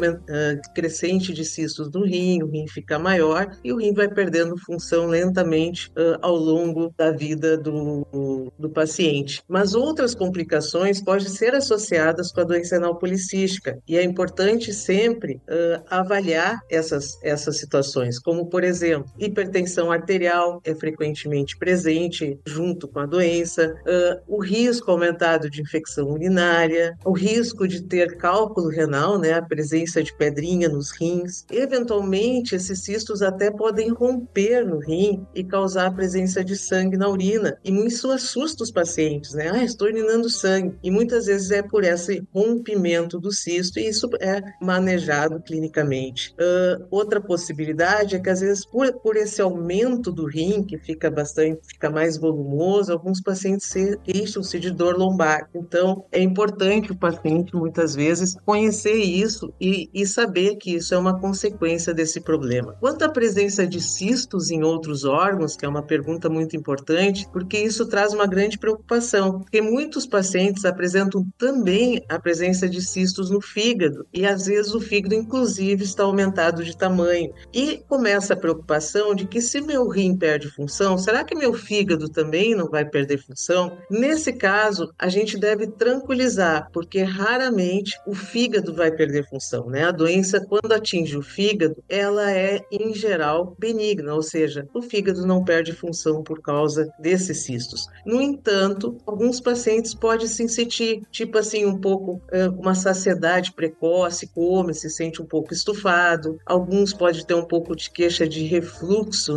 crescente 0.74 1.32
de 1.32 1.44
cistos 1.44 1.90
no 1.92 2.04
rim, 2.04 2.42
o 2.42 2.50
rim 2.50 2.66
fica 2.66 2.98
maior 2.98 3.56
e 3.62 3.72
o 3.72 3.76
rim 3.76 3.94
vai 3.94 4.08
perdendo 4.08 4.58
função 4.58 5.06
lentamente 5.06 5.92
ao 6.20 6.34
longo 6.34 6.92
da 6.96 7.10
vida 7.12 7.56
do, 7.56 8.52
do 8.58 8.70
paciente. 8.70 9.42
Mas 9.48 9.74
outras 9.74 10.14
complicações 10.14 11.00
podem 11.00 11.28
ser 11.28 11.54
associadas 11.54 12.32
com 12.32 12.40
a 12.40 12.44
doença 12.44 12.74
renal 12.74 12.96
policística 12.96 13.78
e 13.86 13.96
é 13.96 14.02
importante 14.02 14.72
sempre 14.72 15.40
avaliar 15.88 16.58
essas, 16.70 17.18
essas 17.22 17.58
situações, 17.58 18.18
como 18.18 18.46
por 18.46 18.64
exemplo, 18.64 19.11
hipertensão 19.18 19.90
arterial 19.90 20.60
é 20.64 20.74
frequentemente 20.74 21.56
presente 21.56 22.38
junto 22.46 22.88
com 22.88 23.00
a 23.00 23.06
doença, 23.06 23.74
uh, 23.86 24.22
o 24.26 24.40
risco 24.40 24.90
aumentado 24.90 25.50
de 25.50 25.60
infecção 25.60 26.10
urinária, 26.10 26.96
o 27.04 27.12
risco 27.12 27.66
de 27.66 27.82
ter 27.82 28.16
cálculo 28.16 28.68
renal, 28.68 29.18
né, 29.18 29.32
a 29.32 29.42
presença 29.42 30.02
de 30.02 30.14
pedrinha 30.14 30.68
nos 30.68 30.90
rins. 30.90 31.44
Eventualmente, 31.50 32.54
esses 32.54 32.80
cistos 32.80 33.22
até 33.22 33.50
podem 33.50 33.90
romper 33.90 34.64
no 34.64 34.78
rim 34.78 35.26
e 35.34 35.44
causar 35.44 35.86
a 35.86 35.92
presença 35.92 36.44
de 36.44 36.56
sangue 36.56 36.96
na 36.96 37.08
urina. 37.08 37.58
E 37.64 37.70
isso 37.86 38.10
assusta 38.10 38.62
os 38.62 38.70
pacientes, 38.70 39.32
né? 39.32 39.50
Ah, 39.52 39.64
estou 39.64 39.88
urinando 39.88 40.28
sangue. 40.28 40.76
E 40.82 40.90
muitas 40.90 41.26
vezes 41.26 41.50
é 41.50 41.62
por 41.62 41.84
esse 41.84 42.22
rompimento 42.32 43.18
do 43.18 43.32
cisto 43.32 43.78
e 43.78 43.88
isso 43.88 44.08
é 44.20 44.42
manejado 44.60 45.40
clinicamente. 45.40 46.34
Uh, 46.34 46.86
outra 46.90 47.20
possibilidade 47.20 48.16
é 48.16 48.18
que 48.18 48.30
às 48.30 48.40
vezes 48.40 48.64
por 48.64 48.92
por 49.02 49.16
esse 49.16 49.42
aumento 49.42 50.12
do 50.12 50.26
rim, 50.26 50.62
que 50.62 50.78
fica 50.78 51.10
bastante, 51.10 51.60
fica 51.66 51.90
mais 51.90 52.16
volumoso, 52.16 52.92
alguns 52.92 53.20
pacientes 53.20 53.72
queixam-se 54.04 54.58
de 54.60 54.70
dor 54.70 54.96
lombar. 54.96 55.48
Então, 55.54 56.04
é 56.12 56.20
importante 56.20 56.92
o 56.92 56.96
paciente, 56.96 57.54
muitas 57.54 57.94
vezes, 57.94 58.36
conhecer 58.44 58.94
isso 58.94 59.52
e, 59.60 59.90
e 59.92 60.06
saber 60.06 60.56
que 60.56 60.74
isso 60.74 60.94
é 60.94 60.98
uma 60.98 61.18
consequência 61.18 61.92
desse 61.92 62.20
problema. 62.20 62.76
Quanto 62.80 63.02
à 63.02 63.08
presença 63.08 63.66
de 63.66 63.80
cistos 63.80 64.50
em 64.50 64.62
outros 64.62 65.04
órgãos, 65.04 65.56
que 65.56 65.64
é 65.64 65.68
uma 65.68 65.82
pergunta 65.82 66.28
muito 66.28 66.56
importante, 66.56 67.26
porque 67.32 67.58
isso 67.58 67.86
traz 67.86 68.12
uma 68.12 68.26
grande 68.26 68.58
preocupação, 68.58 69.40
porque 69.40 69.60
muitos 69.60 70.06
pacientes 70.06 70.64
apresentam 70.64 71.26
também 71.38 72.04
a 72.08 72.18
presença 72.18 72.68
de 72.68 72.80
cistos 72.80 73.30
no 73.30 73.40
fígado 73.40 74.06
e 74.12 74.26
às 74.26 74.46
vezes 74.46 74.74
o 74.74 74.80
fígado 74.80 75.14
inclusive 75.14 75.84
está 75.84 76.04
aumentado 76.04 76.62
de 76.62 76.76
tamanho. 76.76 77.32
E 77.52 77.82
começa 77.88 78.34
a 78.34 78.36
preocupação 78.36 78.81
de 79.14 79.26
que 79.26 79.40
se 79.40 79.60
meu 79.60 79.88
rim 79.88 80.16
perde 80.16 80.48
função, 80.48 80.98
será 80.98 81.24
que 81.24 81.34
meu 81.34 81.52
fígado 81.54 82.08
também 82.08 82.54
não 82.54 82.68
vai 82.68 82.84
perder 82.84 83.18
função? 83.18 83.78
Nesse 83.90 84.32
caso, 84.32 84.92
a 84.98 85.08
gente 85.08 85.38
deve 85.38 85.66
tranquilizar, 85.66 86.68
porque 86.72 87.02
raramente 87.02 87.98
o 88.06 88.14
fígado 88.14 88.74
vai 88.74 88.90
perder 88.90 89.28
função, 89.28 89.66
né? 89.66 89.84
A 89.84 89.90
doença 89.90 90.44
quando 90.44 90.72
atinge 90.72 91.16
o 91.16 91.22
fígado, 91.22 91.76
ela 91.88 92.30
é 92.30 92.60
em 92.70 92.94
geral 92.94 93.54
benigna, 93.58 94.14
ou 94.14 94.22
seja, 94.22 94.66
o 94.74 94.82
fígado 94.82 95.26
não 95.26 95.44
perde 95.44 95.72
função 95.72 96.22
por 96.22 96.40
causa 96.40 96.88
desses 96.98 97.44
cistos. 97.44 97.86
No 98.04 98.20
entanto, 98.20 98.96
alguns 99.06 99.40
pacientes 99.40 99.94
podem 99.94 100.26
se 100.26 100.48
sentir, 100.48 101.02
tipo 101.10 101.38
assim, 101.38 101.64
um 101.64 101.78
pouco 101.78 102.20
uma 102.58 102.74
saciedade 102.74 103.52
precoce, 103.52 104.26
come, 104.28 104.74
se 104.74 104.90
sente 104.90 105.20
um 105.22 105.26
pouco 105.26 105.52
estufado. 105.52 106.38
Alguns 106.46 106.92
podem 106.92 107.24
ter 107.24 107.34
um 107.34 107.44
pouco 107.44 107.76
de 107.76 107.90
queixa 107.90 108.26
de 108.26 108.44
refluxo, 108.44 108.71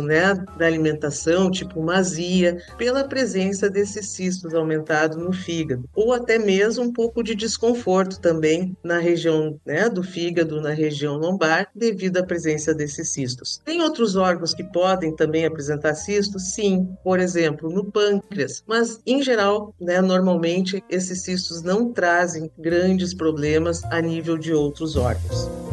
né, 0.02 0.34
da 0.58 0.66
alimentação, 0.66 1.50
tipo 1.50 1.80
uma 1.80 1.96
azia, 1.96 2.58
pela 2.76 3.04
presença 3.04 3.68
desses 3.68 4.08
cistos 4.08 4.54
aumentados 4.54 5.16
no 5.16 5.32
fígado. 5.32 5.88
Ou 5.94 6.12
até 6.12 6.38
mesmo 6.38 6.84
um 6.84 6.92
pouco 6.92 7.22
de 7.22 7.34
desconforto 7.34 8.20
também 8.20 8.76
na 8.82 8.98
região, 8.98 9.58
né, 9.64 9.88
do 9.88 10.02
fígado, 10.02 10.60
na 10.60 10.70
região 10.70 11.16
lombar, 11.16 11.68
devido 11.74 12.18
à 12.18 12.24
presença 12.24 12.74
desses 12.74 13.10
cistos. 13.10 13.60
Tem 13.64 13.82
outros 13.82 14.16
órgãos 14.16 14.54
que 14.54 14.64
podem 14.64 15.14
também 15.14 15.44
apresentar 15.44 15.94
cistos? 15.94 16.54
Sim, 16.54 16.88
por 17.02 17.18
exemplo, 17.18 17.70
no 17.70 17.84
pâncreas. 17.84 18.62
Mas, 18.66 19.00
em 19.06 19.22
geral, 19.22 19.74
né, 19.80 20.00
normalmente, 20.00 20.82
esses 20.88 21.22
cistos 21.22 21.62
não 21.62 21.92
trazem 21.92 22.50
grandes 22.58 23.14
problemas 23.14 23.82
a 23.84 24.00
nível 24.00 24.36
de 24.38 24.52
outros 24.52 24.96
órgãos. 24.96 25.65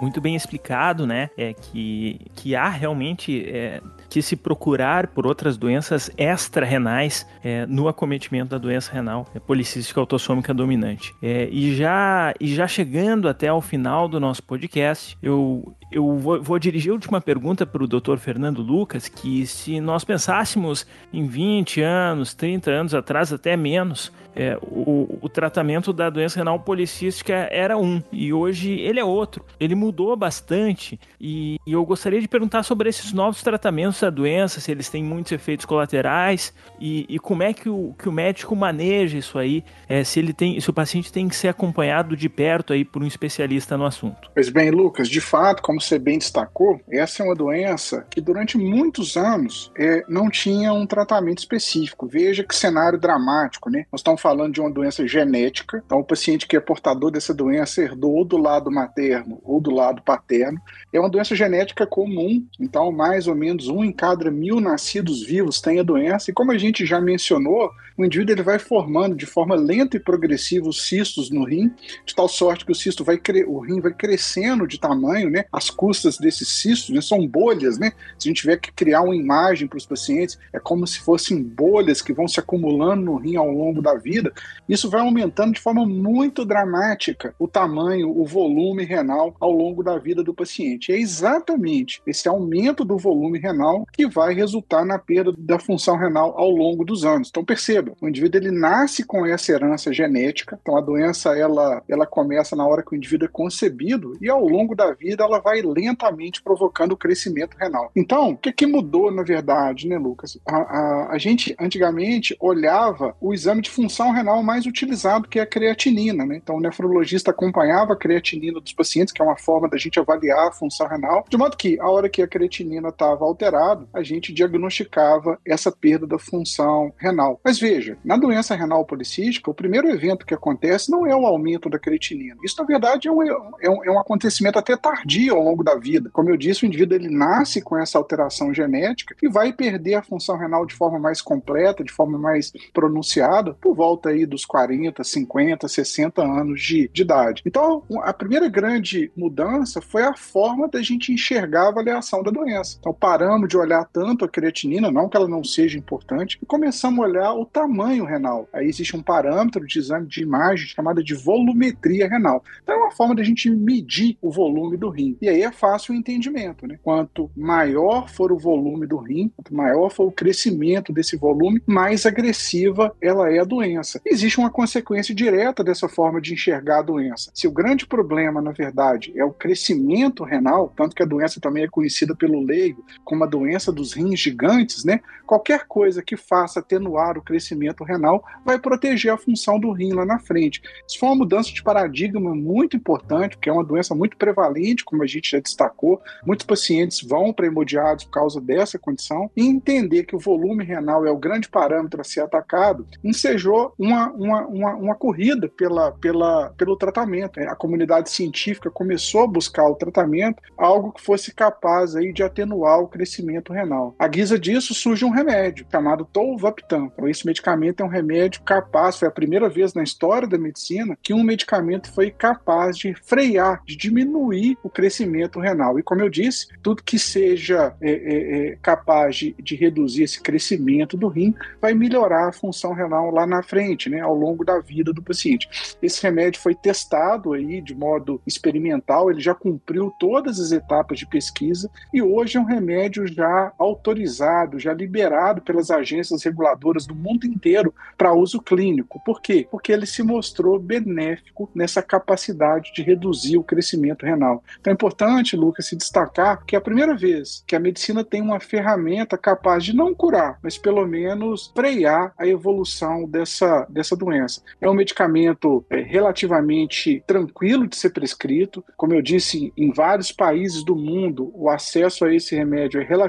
Muito 0.00 0.20
bem 0.20 0.34
explicado, 0.36 1.06
né? 1.06 1.30
É 1.36 1.52
que, 1.52 2.20
que 2.34 2.54
há 2.54 2.68
realmente 2.68 3.48
é, 3.48 3.80
que 4.08 4.22
se 4.22 4.36
procurar 4.36 5.08
por 5.08 5.26
outras 5.26 5.56
doenças 5.56 6.10
extra-renais 6.16 7.26
é, 7.42 7.66
no 7.66 7.88
acometimento 7.88 8.50
da 8.50 8.58
doença 8.58 8.92
renal 8.92 9.26
é, 9.34 9.38
policística 9.38 10.00
autossômica 10.00 10.52
dominante. 10.52 11.14
É, 11.22 11.48
e, 11.50 11.74
já, 11.74 12.34
e 12.40 12.54
já 12.54 12.66
chegando 12.66 13.28
até 13.28 13.48
ao 13.48 13.60
final 13.60 14.08
do 14.08 14.20
nosso 14.20 14.42
podcast, 14.42 15.16
eu, 15.22 15.74
eu 15.90 16.16
vou, 16.16 16.42
vou 16.42 16.58
dirigir 16.58 16.90
a 16.90 16.94
última 16.94 17.20
pergunta 17.20 17.66
para 17.66 17.82
o 17.82 17.86
Dr. 17.86 18.16
Fernando 18.18 18.62
Lucas, 18.62 19.08
que 19.08 19.46
se 19.46 19.80
nós 19.80 20.04
pensássemos 20.04 20.86
em 21.12 21.26
20 21.26 21.80
anos, 21.80 22.34
30 22.34 22.70
anos 22.70 22.94
atrás, 22.94 23.32
até 23.32 23.56
menos, 23.56 24.12
é, 24.36 24.58
o, 24.60 25.18
o, 25.22 25.28
tratamento 25.30 25.94
da 25.94 26.10
doença 26.10 26.38
renal 26.38 26.60
policística 26.60 27.48
era 27.50 27.78
um 27.78 28.02
e 28.12 28.34
hoje 28.34 28.72
ele 28.72 29.00
é 29.00 29.04
outro. 29.04 29.42
Ele 29.58 29.74
mudou 29.74 30.14
bastante 30.14 31.00
e, 31.18 31.56
e, 31.66 31.72
eu 31.72 31.82
gostaria 31.86 32.20
de 32.20 32.28
perguntar 32.28 32.62
sobre 32.62 32.90
esses 32.90 33.14
novos 33.14 33.42
tratamentos 33.42 33.95
essa 33.96 34.10
da 34.10 34.10
doença, 34.10 34.60
se 34.60 34.70
eles 34.70 34.88
têm 34.88 35.02
muitos 35.02 35.32
efeitos 35.32 35.64
colaterais 35.64 36.52
e, 36.78 37.06
e 37.08 37.18
como 37.18 37.42
é 37.42 37.52
que 37.52 37.68
o, 37.68 37.94
que 37.98 38.08
o 38.08 38.12
médico 38.12 38.54
maneja 38.54 39.16
isso 39.16 39.38
aí, 39.38 39.64
é, 39.88 40.04
se 40.04 40.18
ele 40.18 40.32
tem, 40.32 40.60
se 40.60 40.68
o 40.68 40.72
paciente 40.72 41.12
tem 41.12 41.28
que 41.28 41.34
ser 41.34 41.48
acompanhado 41.48 42.16
de 42.16 42.28
perto 42.28 42.72
aí 42.72 42.84
por 42.84 43.02
um 43.02 43.06
especialista 43.06 43.76
no 43.76 43.84
assunto. 43.84 44.30
Pois 44.34 44.48
bem, 44.48 44.70
Lucas, 44.70 45.08
de 45.08 45.20
fato, 45.20 45.62
como 45.62 45.80
você 45.80 45.98
bem 45.98 46.18
destacou, 46.18 46.80
essa 46.90 47.22
é 47.22 47.26
uma 47.26 47.34
doença 47.34 48.06
que 48.10 48.20
durante 48.20 48.58
muitos 48.58 49.16
anos 49.16 49.72
é, 49.76 50.02
não 50.08 50.28
tinha 50.28 50.72
um 50.72 50.86
tratamento 50.86 51.38
específico. 51.38 52.06
Veja 52.06 52.44
que 52.44 52.54
cenário 52.54 52.98
dramático, 52.98 53.70
né? 53.70 53.86
Nós 53.90 54.00
estamos 54.00 54.20
falando 54.20 54.52
de 54.52 54.60
uma 54.60 54.70
doença 54.70 55.06
genética, 55.06 55.82
então 55.84 56.00
o 56.00 56.04
paciente 56.04 56.46
que 56.46 56.56
é 56.56 56.60
portador 56.60 57.10
dessa 57.10 57.32
doença 57.32 57.82
herdou 57.82 58.14
ou 58.14 58.24
do 58.24 58.36
lado 58.36 58.70
materno 58.70 59.40
ou 59.42 59.60
do 59.60 59.70
lado 59.70 60.02
paterno. 60.02 60.60
É 60.92 61.00
uma 61.00 61.10
doença 61.10 61.34
genética 61.34 61.86
comum, 61.86 62.44
então 62.60 62.92
mais 62.92 63.26
ou 63.26 63.34
menos 63.34 63.68
um 63.68 63.85
encadra 63.86 64.30
mil 64.30 64.60
nascidos 64.60 65.22
vivos 65.24 65.60
tem 65.60 65.80
a 65.80 65.82
doença, 65.82 66.30
e 66.30 66.34
como 66.34 66.52
a 66.52 66.58
gente 66.58 66.84
já 66.84 67.00
mencionou, 67.00 67.70
o 67.96 68.04
indivíduo 68.04 68.34
ele 68.34 68.42
vai 68.42 68.58
formando 68.58 69.16
de 69.16 69.24
forma 69.24 69.54
lenta 69.54 69.96
e 69.96 70.00
progressiva 70.00 70.68
os 70.68 70.86
cistos 70.86 71.30
no 71.30 71.44
rim, 71.44 71.72
de 72.04 72.14
tal 72.14 72.28
sorte 72.28 72.64
que 72.64 72.72
o 72.72 72.74
cisto 72.74 73.02
vai 73.02 73.20
o 73.46 73.58
rim 73.60 73.80
vai 73.80 73.92
crescendo 73.92 74.66
de 74.66 74.78
tamanho, 74.78 75.30
né? 75.30 75.46
As 75.50 75.70
custas 75.70 76.18
desses 76.18 76.48
cistos 76.48 76.94
né, 76.94 77.00
são 77.00 77.26
bolhas, 77.26 77.78
né? 77.78 77.92
Se 78.18 78.28
a 78.28 78.30
gente 78.30 78.42
tiver 78.42 78.58
que 78.58 78.70
criar 78.72 79.02
uma 79.02 79.16
imagem 79.16 79.66
para 79.66 79.78
os 79.78 79.86
pacientes, 79.86 80.38
é 80.52 80.60
como 80.60 80.86
se 80.86 81.00
fossem 81.00 81.42
bolhas 81.42 82.02
que 82.02 82.12
vão 82.12 82.28
se 82.28 82.38
acumulando 82.38 83.02
no 83.02 83.16
rim 83.16 83.36
ao 83.36 83.50
longo 83.50 83.80
da 83.80 83.94
vida. 83.94 84.32
Isso 84.68 84.90
vai 84.90 85.00
aumentando 85.00 85.54
de 85.54 85.60
forma 85.60 85.86
muito 85.86 86.44
dramática 86.44 87.34
o 87.38 87.48
tamanho, 87.48 88.10
o 88.10 88.24
volume 88.26 88.84
renal 88.84 89.34
ao 89.40 89.50
longo 89.50 89.82
da 89.82 89.98
vida 89.98 90.22
do 90.22 90.34
paciente. 90.34 90.92
É 90.92 90.98
exatamente 90.98 92.02
esse 92.06 92.28
aumento 92.28 92.84
do 92.84 92.98
volume 92.98 93.38
renal 93.38 93.75
que 93.92 94.06
vai 94.06 94.34
resultar 94.34 94.84
na 94.84 94.98
perda 94.98 95.32
da 95.36 95.58
função 95.58 95.96
renal 95.96 96.34
ao 96.36 96.50
longo 96.50 96.84
dos 96.84 97.04
anos. 97.04 97.28
Então 97.28 97.44
perceba, 97.44 97.92
o 98.00 98.08
indivíduo 98.08 98.40
ele 98.40 98.50
nasce 98.50 99.04
com 99.04 99.26
essa 99.26 99.52
herança 99.52 99.92
genética, 99.92 100.58
então 100.60 100.76
a 100.76 100.80
doença 100.80 101.36
ela, 101.36 101.82
ela 101.88 102.06
começa 102.06 102.54
na 102.54 102.66
hora 102.66 102.82
que 102.82 102.92
o 102.92 102.96
indivíduo 102.96 103.26
é 103.26 103.30
concebido 103.30 104.16
e 104.20 104.28
ao 104.28 104.46
longo 104.46 104.74
da 104.74 104.92
vida 104.92 105.24
ela 105.24 105.40
vai 105.40 105.60
lentamente 105.62 106.42
provocando 106.42 106.92
o 106.92 106.96
crescimento 106.96 107.56
renal. 107.56 107.90
Então, 107.94 108.30
o 108.30 108.36
que, 108.36 108.52
que 108.52 108.66
mudou 108.66 109.10
na 109.10 109.22
verdade, 109.22 109.88
né, 109.88 109.98
Lucas? 109.98 110.38
A, 110.46 110.56
a, 110.56 111.12
a 111.12 111.18
gente 111.18 111.54
antigamente 111.58 112.36
olhava 112.40 113.16
o 113.20 113.34
exame 113.34 113.62
de 113.62 113.70
função 113.70 114.10
renal 114.12 114.42
mais 114.42 114.66
utilizado, 114.66 115.28
que 115.28 115.38
é 115.38 115.42
a 115.42 115.46
creatinina. 115.46 116.24
Né? 116.24 116.36
Então, 116.36 116.56
o 116.56 116.60
nefrologista 116.60 117.30
acompanhava 117.30 117.92
a 117.92 117.96
creatinina 117.96 118.60
dos 118.60 118.72
pacientes, 118.72 119.12
que 119.12 119.20
é 119.20 119.24
uma 119.24 119.36
forma 119.36 119.68
da 119.68 119.76
gente 119.76 119.98
avaliar 119.98 120.48
a 120.48 120.52
função 120.52 120.86
renal, 120.86 121.24
de 121.28 121.36
modo 121.36 121.56
que, 121.56 121.78
a 121.80 121.88
hora 121.88 122.08
que 122.08 122.22
a 122.22 122.28
creatinina 122.28 122.88
estava 122.88 123.24
alterada, 123.24 123.65
a 123.92 124.02
gente 124.02 124.32
diagnosticava 124.32 125.38
essa 125.44 125.72
perda 125.72 126.06
da 126.06 126.18
função 126.18 126.92
renal. 126.96 127.40
Mas 127.44 127.58
veja, 127.58 127.96
na 128.04 128.16
doença 128.16 128.54
renal 128.54 128.84
policística, 128.84 129.50
o 129.50 129.54
primeiro 129.54 129.88
evento 129.88 130.26
que 130.26 130.34
acontece 130.34 130.90
não 130.90 131.06
é 131.06 131.14
o 131.14 131.26
aumento 131.26 131.68
da 131.68 131.78
creatinina. 131.78 132.36
Isso, 132.44 132.56
na 132.58 132.64
verdade, 132.64 133.08
é 133.08 133.12
um, 133.12 133.22
é 133.22 133.70
um, 133.70 133.84
é 133.84 133.90
um 133.90 133.98
acontecimento 133.98 134.58
até 134.58 134.76
tardio 134.76 135.34
ao 135.34 135.42
longo 135.42 135.64
da 135.64 135.74
vida. 135.76 136.10
Como 136.12 136.30
eu 136.30 136.36
disse, 136.36 136.64
o 136.64 136.66
indivíduo 136.66 136.96
ele 136.96 137.08
nasce 137.08 137.62
com 137.62 137.76
essa 137.76 137.98
alteração 137.98 138.52
genética 138.52 139.14
e 139.22 139.28
vai 139.28 139.52
perder 139.52 139.94
a 139.94 140.02
função 140.02 140.36
renal 140.36 140.66
de 140.66 140.74
forma 140.74 140.98
mais 140.98 141.20
completa, 141.20 141.82
de 141.82 141.92
forma 141.92 142.18
mais 142.18 142.52
pronunciada, 142.72 143.54
por 143.54 143.74
volta 143.74 144.10
aí 144.10 144.26
dos 144.26 144.44
40, 144.44 145.02
50, 145.02 145.68
60 145.68 146.22
anos 146.22 146.60
de, 146.60 146.90
de 146.92 147.02
idade. 147.02 147.42
Então, 147.46 147.82
a 148.02 148.12
primeira 148.12 148.48
grande 148.48 149.10
mudança 149.16 149.80
foi 149.80 150.02
a 150.02 150.16
forma 150.16 150.68
da 150.68 150.82
gente 150.82 151.12
enxergar 151.12 151.64
a 151.64 151.68
avaliação 151.68 152.22
da 152.22 152.30
doença. 152.30 152.76
Então, 152.78 152.92
paramos 152.92 153.48
de 153.48 153.55
olhar 153.56 153.84
tanto 153.92 154.24
a 154.24 154.28
creatinina, 154.28 154.90
não 154.90 155.08
que 155.08 155.16
ela 155.16 155.28
não 155.28 155.44
seja 155.44 155.78
importante, 155.78 156.38
e 156.42 156.46
começamos 156.46 156.98
a 156.98 157.08
olhar 157.08 157.34
o 157.34 157.44
tamanho 157.44 158.04
renal. 158.04 158.48
Aí 158.52 158.66
existe 158.66 158.96
um 158.96 159.02
parâmetro 159.02 159.66
de 159.66 159.78
exame 159.78 160.06
de 160.06 160.22
imagem 160.22 160.68
chamado 160.68 161.02
de 161.02 161.14
volumetria 161.14 162.08
renal. 162.08 162.42
Então, 162.62 162.74
é 162.74 162.78
uma 162.78 162.90
forma 162.90 163.14
da 163.14 163.22
gente 163.22 163.50
medir 163.50 164.16
o 164.20 164.30
volume 164.30 164.76
do 164.76 164.88
rim. 164.88 165.16
E 165.20 165.28
aí 165.28 165.42
é 165.42 165.52
fácil 165.52 165.94
o 165.94 165.96
entendimento, 165.96 166.66
né? 166.66 166.78
Quanto 166.82 167.30
maior 167.36 168.08
for 168.08 168.32
o 168.32 168.38
volume 168.38 168.86
do 168.86 168.96
rim, 168.96 169.30
quanto 169.36 169.54
maior 169.54 169.90
for 169.90 170.06
o 170.06 170.12
crescimento 170.12 170.92
desse 170.92 171.16
volume, 171.16 171.62
mais 171.66 172.06
agressiva 172.06 172.94
ela 173.00 173.30
é 173.30 173.38
a 173.38 173.44
doença 173.44 174.00
existe 174.04 174.38
uma 174.38 174.50
consequência 174.50 175.14
direta 175.14 175.62
dessa 175.62 175.88
forma 175.88 176.20
de 176.20 176.32
enxergar 176.32 176.78
a 176.78 176.82
doença. 176.82 177.30
Se 177.34 177.46
o 177.46 177.52
grande 177.52 177.86
problema, 177.86 178.40
na 178.40 178.52
verdade, 178.52 179.12
é 179.16 179.24
o 179.24 179.32
crescimento 179.32 180.24
renal, 180.24 180.72
tanto 180.76 180.94
que 180.94 181.02
a 181.02 181.06
doença 181.06 181.40
também 181.40 181.64
é 181.64 181.68
conhecida 181.68 182.14
pelo 182.14 182.42
leigo 182.42 182.84
como 183.04 183.24
a, 183.24 183.26
doença 183.26 183.45
dos 183.72 183.92
rins 183.92 184.20
gigantes, 184.20 184.84
né? 184.84 185.00
Qualquer 185.26 185.66
coisa 185.66 186.02
que 186.02 186.16
faça 186.16 186.60
atenuar 186.60 187.18
o 187.18 187.22
crescimento 187.22 187.82
renal 187.82 188.24
vai 188.44 188.58
proteger 188.58 189.12
a 189.12 189.18
função 189.18 189.58
do 189.58 189.72
rim 189.72 189.92
lá 189.92 190.04
na 190.04 190.18
frente. 190.18 190.62
Isso 190.86 190.98
foi 190.98 191.08
uma 191.08 191.16
mudança 191.16 191.52
de 191.52 191.62
paradigma 191.62 192.34
muito 192.34 192.76
importante, 192.76 193.36
porque 193.36 193.50
é 193.50 193.52
uma 193.52 193.64
doença 193.64 193.94
muito 193.94 194.16
prevalente, 194.16 194.84
como 194.84 195.02
a 195.02 195.06
gente 195.06 195.30
já 195.32 195.40
destacou. 195.40 196.00
Muitos 196.24 196.46
pacientes 196.46 197.02
vão 197.02 197.32
para 197.32 197.46
hemodiados 197.46 198.04
por 198.04 198.12
causa 198.12 198.40
dessa 198.40 198.78
condição. 198.78 199.30
E 199.36 199.44
entender 199.44 200.04
que 200.04 200.14
o 200.14 200.18
volume 200.18 200.64
renal 200.64 201.04
é 201.04 201.10
o 201.10 201.18
grande 201.18 201.48
parâmetro 201.48 202.00
a 202.00 202.04
ser 202.04 202.20
atacado, 202.20 202.86
ensejou 203.02 203.72
uma, 203.78 204.10
uma, 204.12 204.46
uma, 204.46 204.74
uma 204.74 204.94
corrida 204.94 205.48
pela, 205.48 205.92
pela, 205.92 206.50
pelo 206.56 206.76
tratamento. 206.76 207.40
A 207.40 207.56
comunidade 207.56 208.10
científica 208.10 208.70
começou 208.70 209.24
a 209.24 209.26
buscar 209.26 209.68
o 209.68 209.74
tratamento, 209.74 210.42
algo 210.56 210.92
que 210.92 211.02
fosse 211.02 211.34
capaz 211.34 211.96
aí 211.96 212.12
de 212.12 212.22
atenuar 212.22 212.80
o 212.80 212.88
crescimento 212.88 213.35
renal. 213.52 213.94
À 213.98 214.06
guisa 214.08 214.38
disso, 214.38 214.74
surge 214.74 215.04
um 215.04 215.10
remédio 215.10 215.66
chamado 215.70 216.04
Tolvaptan. 216.04 216.88
Então, 216.92 217.08
esse 217.08 217.26
medicamento 217.26 217.82
é 217.82 217.84
um 217.84 217.88
remédio 217.88 218.42
capaz, 218.42 218.98
foi 218.98 219.08
a 219.08 219.10
primeira 219.10 219.48
vez 219.48 219.74
na 219.74 219.82
história 219.82 220.28
da 220.28 220.38
medicina 220.38 220.96
que 221.02 221.14
um 221.14 221.22
medicamento 221.22 221.92
foi 221.92 222.10
capaz 222.10 222.76
de 222.76 222.94
frear, 222.94 223.62
de 223.64 223.76
diminuir 223.76 224.56
o 224.62 224.68
crescimento 224.68 225.40
renal. 225.40 225.78
E 225.78 225.82
como 225.82 226.00
eu 226.00 226.08
disse, 226.08 226.48
tudo 226.62 226.82
que 226.82 226.98
seja 226.98 227.74
é, 227.80 227.90
é, 227.90 228.50
é, 228.50 228.58
capaz 228.62 229.16
de, 229.16 229.34
de 229.38 229.54
reduzir 229.54 230.04
esse 230.04 230.20
crescimento 230.20 230.96
do 230.96 231.08
rim 231.08 231.34
vai 231.60 231.74
melhorar 231.74 232.28
a 232.28 232.32
função 232.32 232.72
renal 232.72 233.10
lá 233.10 233.26
na 233.26 233.42
frente, 233.42 233.88
né, 233.88 234.00
ao 234.00 234.14
longo 234.14 234.44
da 234.44 234.58
vida 234.58 234.92
do 234.92 235.02
paciente. 235.02 235.48
Esse 235.82 236.02
remédio 236.02 236.40
foi 236.40 236.54
testado 236.54 237.32
aí 237.32 237.60
de 237.60 237.74
modo 237.74 238.20
experimental, 238.26 239.10
ele 239.10 239.20
já 239.20 239.34
cumpriu 239.34 239.92
todas 239.98 240.40
as 240.40 240.52
etapas 240.52 240.98
de 240.98 241.06
pesquisa 241.06 241.70
e 241.92 242.02
hoje 242.02 242.36
é 242.36 242.40
um 242.40 242.44
remédio 242.44 243.06
já 243.06 243.25
autorizado, 243.58 244.58
já 244.58 244.72
liberado 244.72 245.42
pelas 245.42 245.70
agências 245.70 246.22
reguladoras 246.22 246.86
do 246.86 246.94
mundo 246.94 247.26
inteiro 247.26 247.74
para 247.96 248.14
uso 248.14 248.40
clínico. 248.40 249.00
Por 249.04 249.20
quê? 249.20 249.46
Porque 249.50 249.72
ele 249.72 249.86
se 249.86 250.02
mostrou 250.02 250.58
benéfico 250.58 251.50
nessa 251.54 251.82
capacidade 251.82 252.72
de 252.72 252.82
reduzir 252.82 253.36
o 253.36 253.44
crescimento 253.44 254.04
renal. 254.04 254.42
Então 254.60 254.70
é 254.70 254.74
importante, 254.74 255.36
Lucas, 255.36 255.66
se 255.66 255.76
destacar 255.76 256.44
que 256.44 256.54
é 256.54 256.58
a 256.58 256.62
primeira 256.62 256.94
vez 256.94 257.42
que 257.46 257.56
a 257.56 257.60
medicina 257.60 258.04
tem 258.04 258.20
uma 258.20 258.40
ferramenta 258.40 259.18
capaz 259.18 259.64
de 259.64 259.74
não 259.74 259.94
curar, 259.94 260.38
mas 260.42 260.58
pelo 260.58 260.86
menos 260.86 261.52
frear 261.54 262.12
a 262.18 262.26
evolução 262.26 263.08
dessa, 263.08 263.66
dessa 263.68 263.96
doença. 263.96 264.42
É 264.60 264.68
um 264.68 264.74
medicamento 264.74 265.64
é, 265.70 265.80
relativamente 265.80 267.02
tranquilo 267.06 267.66
de 267.66 267.76
ser 267.76 267.90
prescrito. 267.90 268.64
Como 268.76 268.94
eu 268.94 269.02
disse, 269.02 269.52
em 269.56 269.72
vários 269.72 270.12
países 270.12 270.62
do 270.64 270.76
mundo, 270.76 271.30
o 271.34 271.48
acesso 271.48 272.04
a 272.04 272.14
esse 272.14 272.34
remédio 272.34 272.80
é 272.80 272.84
relativamente 272.84 273.05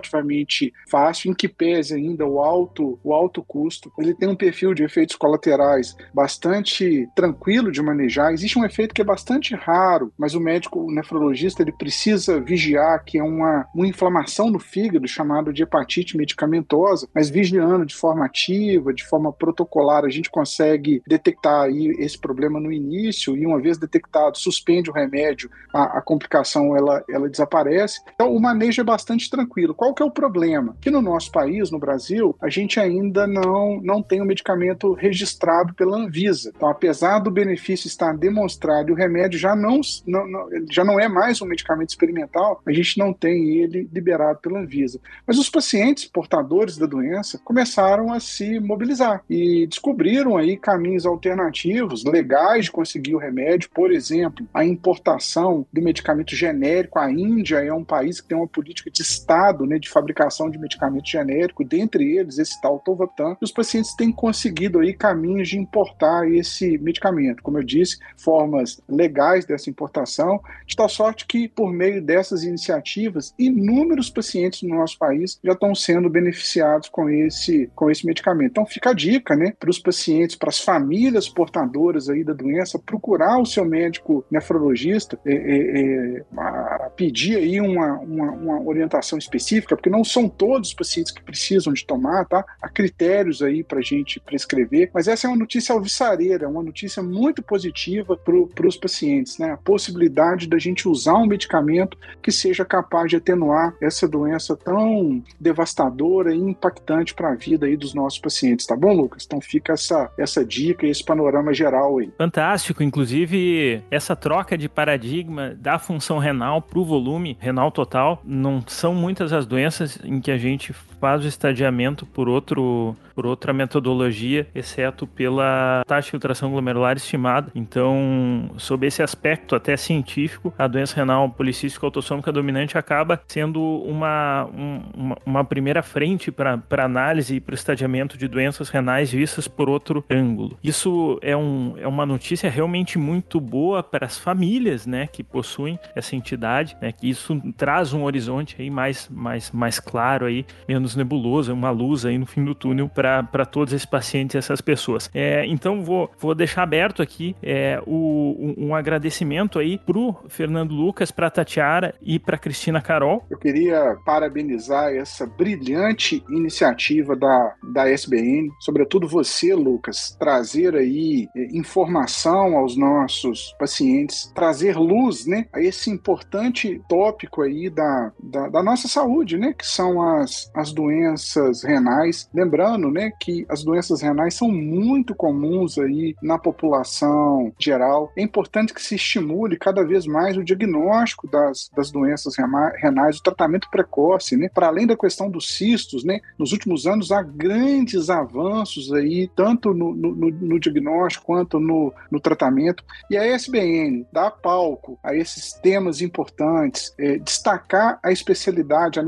fácil, 0.89 1.31
em 1.31 1.33
que 1.33 1.47
pese 1.47 1.95
ainda 1.95 2.25
o 2.25 2.39
alto, 2.39 2.99
o 3.03 3.13
alto 3.13 3.43
custo. 3.43 3.91
Ele 3.97 4.13
tem 4.13 4.29
um 4.29 4.35
perfil 4.35 4.73
de 4.73 4.83
efeitos 4.83 5.15
colaterais 5.15 5.95
bastante 6.13 7.07
tranquilo 7.15 7.71
de 7.71 7.81
manejar. 7.81 8.33
Existe 8.33 8.59
um 8.59 8.65
efeito 8.65 8.93
que 8.93 9.01
é 9.01 9.05
bastante 9.05 9.55
raro, 9.55 10.11
mas 10.17 10.35
o 10.35 10.39
médico 10.39 10.79
o 10.79 10.91
nefrologista 10.91 11.61
ele 11.61 11.71
precisa 11.71 12.39
vigiar 12.39 13.03
que 13.03 13.17
é 13.17 13.23
uma, 13.23 13.67
uma 13.73 13.87
inflamação 13.87 14.49
no 14.49 14.59
fígado 14.59 15.07
chamado 15.07 15.51
de 15.51 15.63
hepatite 15.63 16.17
medicamentosa, 16.17 17.07
mas 17.13 17.29
vigiando 17.29 17.85
de 17.85 17.95
forma 17.95 18.25
ativa, 18.25 18.93
de 18.93 19.05
forma 19.05 19.31
protocolar, 19.31 20.05
a 20.05 20.09
gente 20.09 20.29
consegue 20.29 21.01
detectar 21.07 21.63
aí 21.63 21.95
esse 21.99 22.17
problema 22.17 22.59
no 22.59 22.71
início 22.71 23.35
e 23.35 23.45
uma 23.45 23.59
vez 23.59 23.77
detectado, 23.77 24.37
suspende 24.37 24.89
o 24.89 24.93
remédio, 24.93 25.49
a, 25.73 25.97
a 25.97 26.01
complicação 26.01 26.75
ela, 26.75 27.03
ela 27.09 27.29
desaparece. 27.29 28.01
Então 28.13 28.33
o 28.33 28.41
manejo 28.41 28.81
é 28.81 28.83
bastante 28.83 29.29
tranquilo. 29.29 29.73
Qual 29.73 29.86
que 29.93 30.03
é 30.03 30.05
o 30.05 30.11
problema? 30.11 30.75
Que 30.81 30.89
no 30.89 31.01
nosso 31.01 31.31
país, 31.31 31.71
no 31.71 31.79
Brasil, 31.79 32.35
a 32.41 32.49
gente 32.49 32.79
ainda 32.79 33.27
não, 33.27 33.81
não 33.81 34.01
tem 34.01 34.19
o 34.19 34.23
um 34.23 34.27
medicamento 34.27 34.93
registrado 34.93 35.73
pela 35.73 35.97
Anvisa. 35.97 36.51
Então, 36.55 36.69
apesar 36.69 37.19
do 37.19 37.31
benefício 37.31 37.87
estar 37.87 38.15
demonstrado 38.15 38.89
e 38.89 38.93
o 38.93 38.95
remédio 38.95 39.39
já 39.39 39.55
não, 39.55 39.81
não, 40.05 40.27
não, 40.27 40.49
já 40.71 40.83
não 40.83 40.99
é 40.99 41.07
mais 41.07 41.41
um 41.41 41.45
medicamento 41.45 41.89
experimental, 41.89 42.61
a 42.65 42.71
gente 42.71 42.97
não 42.97 43.13
tem 43.13 43.57
ele 43.57 43.89
liberado 43.91 44.39
pela 44.39 44.59
Anvisa. 44.59 44.99
Mas 45.25 45.37
os 45.37 45.49
pacientes 45.49 46.05
portadores 46.05 46.77
da 46.77 46.85
doença 46.85 47.39
começaram 47.43 48.11
a 48.11 48.19
se 48.19 48.59
mobilizar 48.59 49.23
e 49.29 49.67
descobriram 49.67 50.37
aí 50.37 50.57
caminhos 50.57 51.05
alternativos, 51.05 52.03
legais 52.03 52.65
de 52.65 52.71
conseguir 52.71 53.15
o 53.15 53.19
remédio, 53.19 53.69
por 53.73 53.91
exemplo, 53.91 54.47
a 54.53 54.65
importação 54.65 55.65
do 55.71 55.81
medicamento 55.81 56.35
genérico. 56.35 56.99
A 56.99 57.11
Índia 57.11 57.57
é 57.57 57.73
um 57.73 57.83
país 57.83 58.21
que 58.21 58.27
tem 58.27 58.37
uma 58.37 58.47
política 58.47 58.89
de 58.89 59.01
Estado 59.01 59.65
né, 59.65 59.76
de 59.79 59.89
fabricação 59.89 60.49
de 60.49 60.57
medicamento 60.57 61.07
genérico, 61.07 61.63
dentre 61.63 62.17
eles 62.17 62.37
esse 62.37 62.59
tal 62.61 62.79
Tovaptan. 62.79 63.37
Os 63.41 63.51
pacientes 63.51 63.95
têm 63.95 64.11
conseguido 64.11 64.79
aí 64.79 64.93
caminhos 64.93 65.49
de 65.49 65.57
importar 65.57 66.29
esse 66.31 66.77
medicamento. 66.77 67.43
Como 67.43 67.57
eu 67.57 67.63
disse, 67.63 67.97
formas 68.17 68.81
legais 68.87 69.45
dessa 69.45 69.69
importação, 69.69 70.41
de 70.65 70.75
tal 70.75 70.89
sorte 70.89 71.25
que, 71.25 71.47
por 71.47 71.71
meio 71.71 72.01
dessas 72.01 72.43
iniciativas, 72.43 73.33
inúmeros 73.37 74.09
pacientes 74.09 74.63
no 74.63 74.75
nosso 74.75 74.97
país 74.97 75.39
já 75.43 75.53
estão 75.53 75.73
sendo 75.73 76.09
beneficiados 76.09 76.89
com 76.89 77.09
esse, 77.09 77.69
com 77.75 77.89
esse 77.89 78.05
medicamento. 78.05 78.51
Então 78.51 78.65
fica 78.65 78.91
a 78.91 78.93
dica 78.93 79.35
né, 79.35 79.53
para 79.59 79.69
os 79.69 79.79
pacientes, 79.79 80.35
para 80.35 80.49
as 80.49 80.59
famílias 80.59 81.27
portadoras 81.27 82.09
aí 82.09 82.23
da 82.23 82.33
doença, 82.33 82.79
procurar 82.79 83.39
o 83.39 83.45
seu 83.45 83.65
médico 83.65 84.25
nefrologista, 84.29 85.19
é, 85.25 85.33
é, 85.33 86.17
é, 86.19 86.89
pedir 86.95 87.37
aí 87.37 87.59
uma, 87.61 87.93
uma, 87.99 88.31
uma, 88.31 88.61
orientação 88.61 89.17
específica, 89.17 89.66
porque 89.75 89.89
não 89.89 90.03
são 90.03 90.29
todos 90.29 90.69
os 90.69 90.73
pacientes 90.73 91.11
que 91.11 91.21
precisam 91.21 91.73
de 91.73 91.85
tomar, 91.85 92.25
tá? 92.25 92.45
Há 92.61 92.69
critérios 92.69 93.41
aí 93.41 93.63
para 93.63 93.79
a 93.79 93.81
gente 93.81 94.19
prescrever, 94.19 94.89
mas 94.93 95.07
essa 95.07 95.27
é 95.27 95.29
uma 95.29 95.37
notícia 95.37 95.73
alvissareira, 95.73 96.49
uma 96.49 96.63
notícia 96.63 97.03
muito 97.03 97.41
positiva 97.43 98.17
para 98.17 98.67
os 98.67 98.77
pacientes, 98.77 99.37
né? 99.37 99.51
A 99.51 99.57
possibilidade 99.57 100.47
da 100.47 100.57
gente 100.57 100.87
usar 100.87 101.15
um 101.15 101.25
medicamento 101.25 101.97
que 102.21 102.31
seja 102.31 102.63
capaz 102.63 103.09
de 103.09 103.17
atenuar 103.17 103.75
essa 103.81 104.07
doença 104.07 104.55
tão 104.55 105.21
devastadora 105.39 106.33
e 106.33 106.37
impactante 106.37 107.13
para 107.13 107.31
a 107.31 107.35
vida 107.35 107.65
aí 107.65 107.75
dos 107.75 107.93
nossos 107.93 108.19
pacientes, 108.19 108.65
tá 108.65 108.75
bom, 108.75 108.93
Lucas? 108.93 109.23
Então 109.25 109.41
fica 109.41 109.73
essa, 109.73 110.11
essa 110.17 110.45
dica 110.45 110.85
e 110.85 110.89
esse 110.89 111.03
panorama 111.03 111.53
geral 111.53 111.99
aí. 111.99 112.11
Fantástico, 112.17 112.83
inclusive 112.83 113.83
essa 113.91 114.15
troca 114.15 114.57
de 114.57 114.69
paradigma 114.69 115.55
da 115.55 115.77
função 115.77 116.17
renal 116.17 116.61
para 116.61 116.79
o 116.79 116.85
volume 116.85 117.37
renal 117.39 117.71
total, 117.71 118.21
não 118.23 118.63
são 118.65 118.93
muitas 118.93 119.33
as 119.33 119.45
doenças 119.45 119.56
em 120.03 120.19
que 120.19 120.31
a 120.31 120.37
gente 120.37 120.73
faz 120.99 121.23
o 121.23 121.27
estadiamento 121.27 122.05
por, 122.05 122.27
outro, 122.27 122.95
por 123.15 123.25
outra 123.25 123.53
metodologia, 123.53 124.47
exceto 124.53 125.05
pela 125.05 125.83
taxa 125.85 126.05
de 126.07 126.11
filtração 126.11 126.51
glomerular 126.51 126.97
estimada. 126.97 127.51
Então, 127.55 128.51
sob 128.57 128.85
esse 128.85 129.01
aspecto 129.01 129.55
até 129.55 129.77
científico, 129.77 130.53
a 130.57 130.67
doença 130.67 130.95
renal 130.95 131.29
policística 131.29 131.85
autossômica 131.85 132.31
dominante 132.31 132.77
acaba 132.77 133.21
sendo 133.27 133.61
uma, 133.61 134.45
uma, 134.45 135.17
uma 135.25 135.45
primeira 135.45 135.81
frente 135.81 136.31
para 136.31 136.61
análise 136.83 137.35
e 137.35 137.39
para 137.39 137.53
o 137.53 137.55
estadiamento 137.55 138.17
de 138.17 138.27
doenças 138.27 138.69
renais 138.69 139.11
vistas 139.11 139.47
por 139.47 139.69
outro 139.69 140.03
ângulo. 140.09 140.57
Isso 140.63 141.19
é, 141.21 141.35
um, 141.35 141.75
é 141.77 141.87
uma 141.87 142.05
notícia 142.05 142.49
realmente 142.49 142.97
muito 142.97 143.39
boa 143.39 143.83
para 143.83 144.05
as 144.05 144.17
famílias 144.17 144.85
né, 144.85 145.07
que 145.07 145.23
possuem 145.23 145.79
essa 145.95 146.15
entidade, 146.15 146.75
né, 146.81 146.91
que 146.91 147.09
isso 147.09 147.39
traz 147.55 147.93
um 147.93 148.03
horizonte 148.03 148.55
aí 148.59 148.69
mais, 148.69 149.07
mais, 149.09 149.46
mais 149.51 149.79
claro, 149.79 150.25
aí, 150.25 150.45
menos 150.67 150.95
nebuloso, 150.95 151.53
uma 151.53 151.69
luz 151.69 152.05
aí 152.05 152.17
no 152.17 152.25
fim 152.25 152.43
do 152.43 152.55
túnel 152.55 152.89
para 152.89 153.45
todos 153.45 153.73
esses 153.73 153.85
pacientes 153.85 154.35
e 154.35 154.37
essas 154.37 154.61
pessoas. 154.61 155.09
É, 155.13 155.45
então 155.45 155.83
vou, 155.83 156.11
vou 156.19 156.35
deixar 156.35 156.63
aberto 156.63 157.01
aqui 157.01 157.35
é, 157.41 157.81
o, 157.85 158.53
um, 158.57 158.75
agradecimento 158.75 159.59
aí 159.59 159.77
pro 159.77 160.15
Fernando 160.27 160.73
Lucas, 160.73 161.11
para 161.11 161.29
Tatiara 161.29 161.93
e 162.01 162.19
para 162.19 162.37
Cristina 162.37 162.81
Carol. 162.81 163.25
Eu 163.29 163.37
queria 163.37 163.97
parabenizar 164.05 164.93
essa 164.93 165.25
brilhante 165.25 166.23
iniciativa 166.29 167.15
da, 167.15 167.53
da 167.73 167.89
SBN, 167.89 168.49
sobretudo 168.59 169.07
você, 169.07 169.53
Lucas, 169.53 170.15
trazer 170.19 170.75
aí 170.75 171.27
é, 171.35 171.57
informação 171.57 172.57
aos 172.57 172.77
nossos 172.77 173.55
pacientes, 173.59 174.31
trazer 174.33 174.77
luz, 174.77 175.25
né, 175.25 175.45
a 175.53 175.61
esse 175.61 175.89
importante 175.89 176.81
tópico 176.87 177.41
aí 177.41 177.69
da, 177.69 178.11
da, 178.21 178.49
da 178.49 178.63
nossa 178.63 178.87
saúde, 178.87 179.36
né, 179.37 179.53
que 179.53 179.65
são 179.65 180.01
as, 180.01 180.51
as 180.53 180.71
doenças 180.71 181.63
renais. 181.63 182.29
Lembrando, 182.33 182.91
né, 182.91 183.11
que 183.19 183.45
as 183.49 183.63
doenças 183.63 184.01
renais 184.01 184.33
são 184.33 184.49
muito 184.49 185.15
comuns 185.15 185.77
aí 185.77 186.15
na 186.21 186.37
população 186.37 187.53
geral. 187.59 188.11
É 188.15 188.21
importante 188.21 188.73
que 188.73 188.81
se 188.81 188.95
estimule 188.95 189.57
cada 189.57 189.83
vez 189.83 190.05
mais 190.05 190.37
o 190.37 190.43
diagnóstico 190.43 191.29
das, 191.29 191.69
das 191.75 191.91
doenças 191.91 192.35
renais, 192.75 193.17
o 193.17 193.23
tratamento 193.23 193.69
precoce, 193.69 194.35
né? 194.35 194.49
Para 194.53 194.67
além 194.67 194.87
da 194.87 194.95
questão 194.95 195.29
dos 195.29 195.55
cistos, 195.55 196.03
né? 196.03 196.19
Nos 196.37 196.51
últimos 196.51 196.85
anos 196.85 197.11
há 197.11 197.21
grandes 197.21 198.09
avanços 198.09 198.91
aí, 198.93 199.29
tanto 199.35 199.73
no, 199.73 199.93
no, 199.93 200.11
no 200.15 200.59
diagnóstico 200.59 201.25
quanto 201.25 201.59
no, 201.59 201.93
no 202.11 202.19
tratamento. 202.19 202.83
E 203.09 203.17
a 203.17 203.25
SBN 203.25 204.05
dá 204.11 204.29
palco 204.31 204.99
a 205.03 205.15
esses 205.15 205.53
temas 205.53 206.01
importantes, 206.01 206.93
é, 206.97 207.17
destacar 207.17 207.99
a 208.03 208.11
especialidade, 208.11 208.99
a 208.99 209.03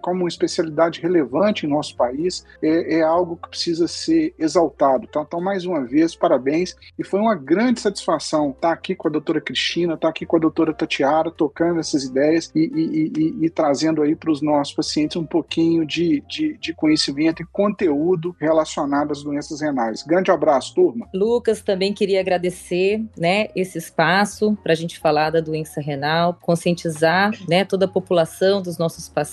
como 0.00 0.20
uma 0.20 0.28
especialidade 0.28 1.00
relevante 1.00 1.66
em 1.66 1.68
nosso 1.68 1.96
país 1.96 2.46
é, 2.62 2.98
é 2.98 3.02
algo 3.02 3.36
que 3.36 3.48
precisa 3.48 3.86
ser 3.86 4.34
exaltado. 4.38 5.06
Então, 5.08 5.22
então, 5.22 5.40
mais 5.40 5.64
uma 5.64 5.84
vez, 5.84 6.14
parabéns. 6.14 6.76
E 6.98 7.04
foi 7.04 7.20
uma 7.20 7.34
grande 7.34 7.80
satisfação 7.80 8.50
estar 8.50 8.72
aqui 8.72 8.94
com 8.94 9.08
a 9.08 9.10
doutora 9.10 9.40
Cristina, 9.40 9.94
estar 9.94 10.08
aqui 10.08 10.24
com 10.24 10.36
a 10.36 10.40
doutora 10.40 10.72
Tatiara, 10.72 11.30
tocando 11.30 11.80
essas 11.80 12.04
ideias 12.04 12.50
e, 12.54 12.60
e, 12.60 13.12
e, 13.16 13.44
e 13.46 13.50
trazendo 13.50 14.02
aí 14.02 14.14
para 14.14 14.30
os 14.30 14.40
nossos 14.40 14.74
pacientes 14.74 15.16
um 15.16 15.26
pouquinho 15.26 15.86
de, 15.86 16.22
de, 16.28 16.56
de, 16.58 16.74
conhecimento 16.74 17.42
e 17.42 17.46
conteúdo 17.46 18.34
relacionado 18.40 19.12
às 19.12 19.22
doenças 19.22 19.60
renais. 19.60 20.02
Grande 20.02 20.30
abraço, 20.30 20.74
turma. 20.74 21.08
Lucas, 21.14 21.62
também 21.62 21.92
queria 21.92 22.20
agradecer 22.20 23.04
né, 23.18 23.48
esse 23.54 23.78
espaço 23.78 24.56
para 24.62 24.72
a 24.72 24.76
gente 24.76 24.98
falar 24.98 25.30
da 25.30 25.40
doença 25.40 25.80
renal, 25.80 26.36
conscientizar 26.40 27.32
né, 27.48 27.64
toda 27.64 27.86
a 27.86 27.88
população 27.88 28.62
dos 28.62 28.78
nossos 28.78 29.08
pacientes 29.08 29.23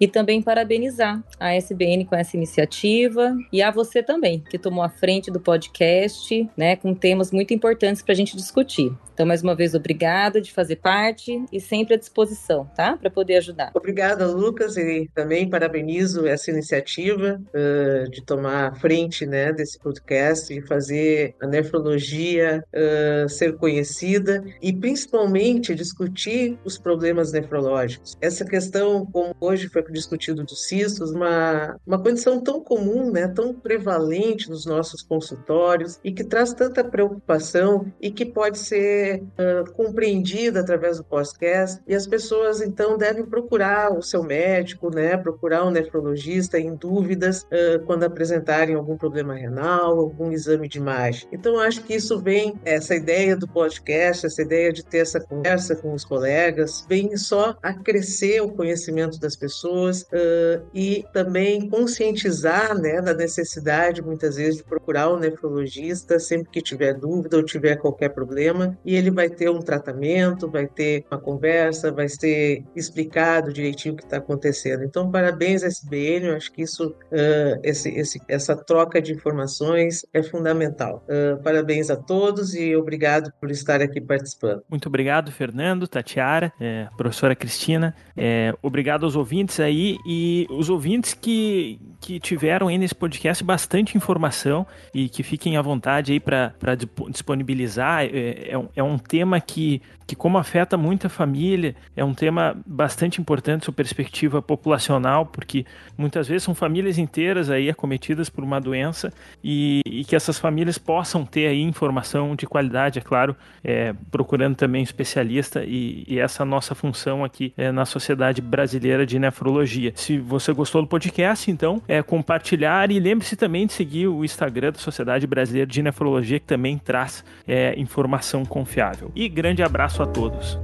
e 0.00 0.08
também 0.08 0.42
parabenizar 0.42 1.22
a 1.38 1.54
SBN 1.54 2.04
com 2.04 2.16
essa 2.16 2.36
iniciativa 2.36 3.36
e 3.52 3.62
a 3.62 3.70
você 3.70 4.02
também, 4.02 4.42
que 4.48 4.58
tomou 4.58 4.82
a 4.82 4.88
frente 4.88 5.30
do 5.30 5.40
podcast, 5.40 6.48
né, 6.56 6.76
com 6.76 6.94
temas 6.94 7.30
muito 7.30 7.52
importantes 7.52 8.02
para 8.02 8.12
a 8.12 8.16
gente 8.16 8.36
discutir. 8.36 8.92
Então, 9.14 9.24
mais 9.24 9.42
uma 9.42 9.54
vez, 9.54 9.74
obrigada 9.74 10.40
de 10.40 10.52
fazer 10.52 10.76
parte 10.76 11.44
e 11.52 11.60
sempre 11.60 11.94
à 11.94 11.96
disposição, 11.96 12.68
tá? 12.74 12.96
Para 12.96 13.08
poder 13.08 13.36
ajudar. 13.36 13.70
Obrigada, 13.72 14.26
Lucas, 14.26 14.76
e 14.76 15.08
também 15.14 15.48
parabenizo 15.48 16.26
essa 16.26 16.50
iniciativa 16.50 17.40
uh, 17.54 18.10
de 18.10 18.24
tomar 18.24 18.72
a 18.72 18.74
frente 18.74 19.24
né, 19.24 19.52
desse 19.52 19.78
podcast 19.78 20.52
e 20.52 20.60
fazer 20.66 21.36
a 21.40 21.46
nefrologia 21.46 22.64
uh, 22.74 23.28
ser 23.28 23.56
conhecida 23.56 24.44
e 24.60 24.72
principalmente 24.72 25.76
discutir 25.76 26.58
os 26.64 26.76
problemas 26.76 27.30
nefrológicos. 27.30 28.16
Essa 28.20 28.44
questão, 28.44 28.93
como 29.06 29.34
hoje 29.40 29.68
foi 29.68 29.82
discutido 29.90 30.44
dos 30.44 30.66
cistos, 30.66 31.10
uma, 31.12 31.76
uma 31.86 31.98
condição 31.98 32.40
tão 32.40 32.60
comum, 32.60 33.10
né, 33.10 33.28
tão 33.28 33.54
prevalente 33.54 34.50
nos 34.50 34.66
nossos 34.66 35.02
consultórios 35.02 35.98
e 36.04 36.12
que 36.12 36.24
traz 36.24 36.52
tanta 36.52 36.84
preocupação 36.84 37.86
e 38.00 38.10
que 38.10 38.26
pode 38.26 38.58
ser 38.58 39.22
uh, 39.22 39.70
compreendida 39.72 40.60
através 40.60 40.98
do 40.98 41.04
podcast 41.04 41.80
e 41.86 41.94
as 41.94 42.06
pessoas 42.06 42.60
então 42.60 42.98
devem 42.98 43.24
procurar 43.24 43.92
o 43.96 44.02
seu 44.02 44.22
médico, 44.22 44.94
né, 44.94 45.16
procurar 45.16 45.64
um 45.64 45.70
nefrologista 45.70 46.58
em 46.58 46.74
dúvidas 46.74 47.42
uh, 47.44 47.84
quando 47.86 48.04
apresentarem 48.04 48.74
algum 48.74 48.96
problema 48.96 49.34
renal, 49.34 49.98
algum 49.98 50.30
exame 50.32 50.68
de 50.68 50.78
imagem. 50.78 51.28
Então 51.32 51.58
acho 51.58 51.82
que 51.82 51.94
isso 51.94 52.20
vem 52.20 52.54
essa 52.64 52.94
ideia 52.94 53.36
do 53.36 53.48
podcast, 53.48 54.26
essa 54.26 54.42
ideia 54.42 54.72
de 54.72 54.84
ter 54.84 54.98
essa 54.98 55.20
conversa 55.20 55.76
com 55.76 55.92
os 55.92 56.04
colegas, 56.04 56.84
vem 56.88 57.16
só 57.16 57.56
a 57.62 57.72
crescer 57.72 58.40
o 58.40 58.50
conhecimento 58.50 58.83
das 59.20 59.36
pessoas 59.36 60.02
uh, 60.02 60.64
e 60.72 61.04
também 61.12 61.68
conscientizar, 61.68 62.78
né, 62.78 63.00
da 63.00 63.14
necessidade 63.14 64.02
muitas 64.02 64.36
vezes 64.36 64.56
de 64.56 64.64
procurar 64.64 65.12
um 65.12 65.18
nefrologista 65.18 66.18
sempre 66.18 66.50
que 66.50 66.62
tiver 66.62 66.94
dúvida 66.94 67.36
ou 67.36 67.44
tiver 67.44 67.76
qualquer 67.76 68.10
problema 68.10 68.76
e 68.84 68.94
ele 68.96 69.10
vai 69.10 69.28
ter 69.28 69.50
um 69.50 69.60
tratamento, 69.60 70.50
vai 70.50 70.66
ter 70.66 71.04
uma 71.10 71.20
conversa, 71.20 71.92
vai 71.92 72.08
ser 72.08 72.64
explicado 72.74 73.52
direitinho 73.52 73.94
o 73.94 73.96
que 73.96 74.04
está 74.04 74.18
acontecendo. 74.18 74.84
Então, 74.84 75.10
parabéns 75.10 75.62
SBN, 75.62 76.28
eu 76.28 76.36
acho 76.36 76.52
que 76.52 76.62
isso, 76.62 76.88
uh, 76.88 77.60
esse, 77.62 77.88
esse, 77.90 78.20
essa 78.28 78.56
troca 78.56 79.00
de 79.00 79.12
informações 79.12 80.04
é 80.12 80.22
fundamental. 80.22 81.04
Uh, 81.08 81.42
parabéns 81.42 81.90
a 81.90 81.96
todos 81.96 82.54
e 82.54 82.74
obrigado 82.76 83.32
por 83.40 83.50
estar 83.50 83.80
aqui 83.80 84.00
participando. 84.00 84.62
Muito 84.68 84.88
obrigado, 84.88 85.30
Fernando, 85.30 85.86
Tatiara, 85.86 86.52
é, 86.60 86.88
professora 86.96 87.34
Cristina. 87.34 87.94
É, 88.16 88.54
obrigado 88.74 89.04
aos 89.04 89.14
ouvintes 89.14 89.60
aí 89.60 89.98
e 90.04 90.48
os 90.50 90.68
ouvintes 90.68 91.14
que, 91.14 91.78
que 92.00 92.18
tiveram 92.18 92.66
aí 92.66 92.76
nesse 92.76 92.94
podcast 92.94 93.44
bastante 93.44 93.96
informação 93.96 94.66
e 94.92 95.08
que 95.08 95.22
fiquem 95.22 95.56
à 95.56 95.62
vontade 95.62 96.10
aí 96.10 96.18
para 96.18 96.74
disponibilizar. 97.08 98.02
É, 98.02 98.50
é, 98.50 98.58
um, 98.58 98.68
é 98.74 98.82
um 98.82 98.98
tema 98.98 99.40
que, 99.40 99.80
que, 100.08 100.16
como 100.16 100.38
afeta 100.38 100.76
muita 100.76 101.08
família, 101.08 101.76
é 101.96 102.04
um 102.04 102.12
tema 102.12 102.56
bastante 102.66 103.20
importante 103.20 103.64
sua 103.64 103.72
perspectiva 103.72 104.42
populacional, 104.42 105.24
porque 105.24 105.64
muitas 105.96 106.26
vezes 106.26 106.42
são 106.42 106.52
famílias 106.52 106.98
inteiras 106.98 107.50
aí 107.50 107.70
acometidas 107.70 108.28
por 108.28 108.42
uma 108.42 108.60
doença 108.60 109.12
e, 109.42 109.82
e 109.86 110.04
que 110.04 110.16
essas 110.16 110.36
famílias 110.36 110.78
possam 110.78 111.24
ter 111.24 111.46
aí 111.46 111.62
informação 111.62 112.34
de 112.34 112.44
qualidade, 112.44 112.98
é 112.98 113.02
claro, 113.02 113.36
é, 113.62 113.94
procurando 114.10 114.56
também 114.56 114.82
especialista 114.82 115.62
e, 115.64 116.04
e 116.08 116.18
essa 116.18 116.44
nossa 116.44 116.74
função 116.74 117.24
aqui 117.24 117.54
é, 117.56 117.70
na 117.70 117.84
Sociedade 117.84 118.42
Brasileira 118.64 119.04
de 119.04 119.18
Nefrologia. 119.18 119.92
Se 119.94 120.18
você 120.18 120.50
gostou 120.50 120.80
do 120.80 120.88
podcast, 120.88 121.50
então, 121.50 121.82
é 121.86 122.02
compartilhar 122.02 122.90
e 122.90 122.98
lembre-se 122.98 123.36
também 123.36 123.66
de 123.66 123.74
seguir 123.74 124.08
o 124.08 124.24
Instagram 124.24 124.72
da 124.72 124.78
Sociedade 124.78 125.26
Brasileira 125.26 125.66
de 125.66 125.82
Nefrologia, 125.82 126.40
que 126.40 126.46
também 126.46 126.78
traz 126.78 127.22
é, 127.46 127.78
informação 127.78 128.42
confiável. 128.42 129.12
E 129.14 129.28
grande 129.28 129.62
abraço 129.62 130.02
a 130.02 130.06
todos. 130.06 130.58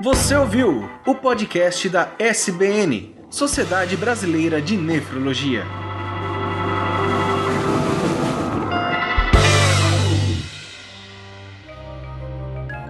Você 0.00 0.34
ouviu 0.34 0.88
o 1.06 1.14
podcast 1.14 1.86
da 1.90 2.12
SBN, 2.18 3.14
Sociedade 3.28 3.94
Brasileira 3.94 4.62
de 4.62 4.74
Nefrologia. 4.76 5.83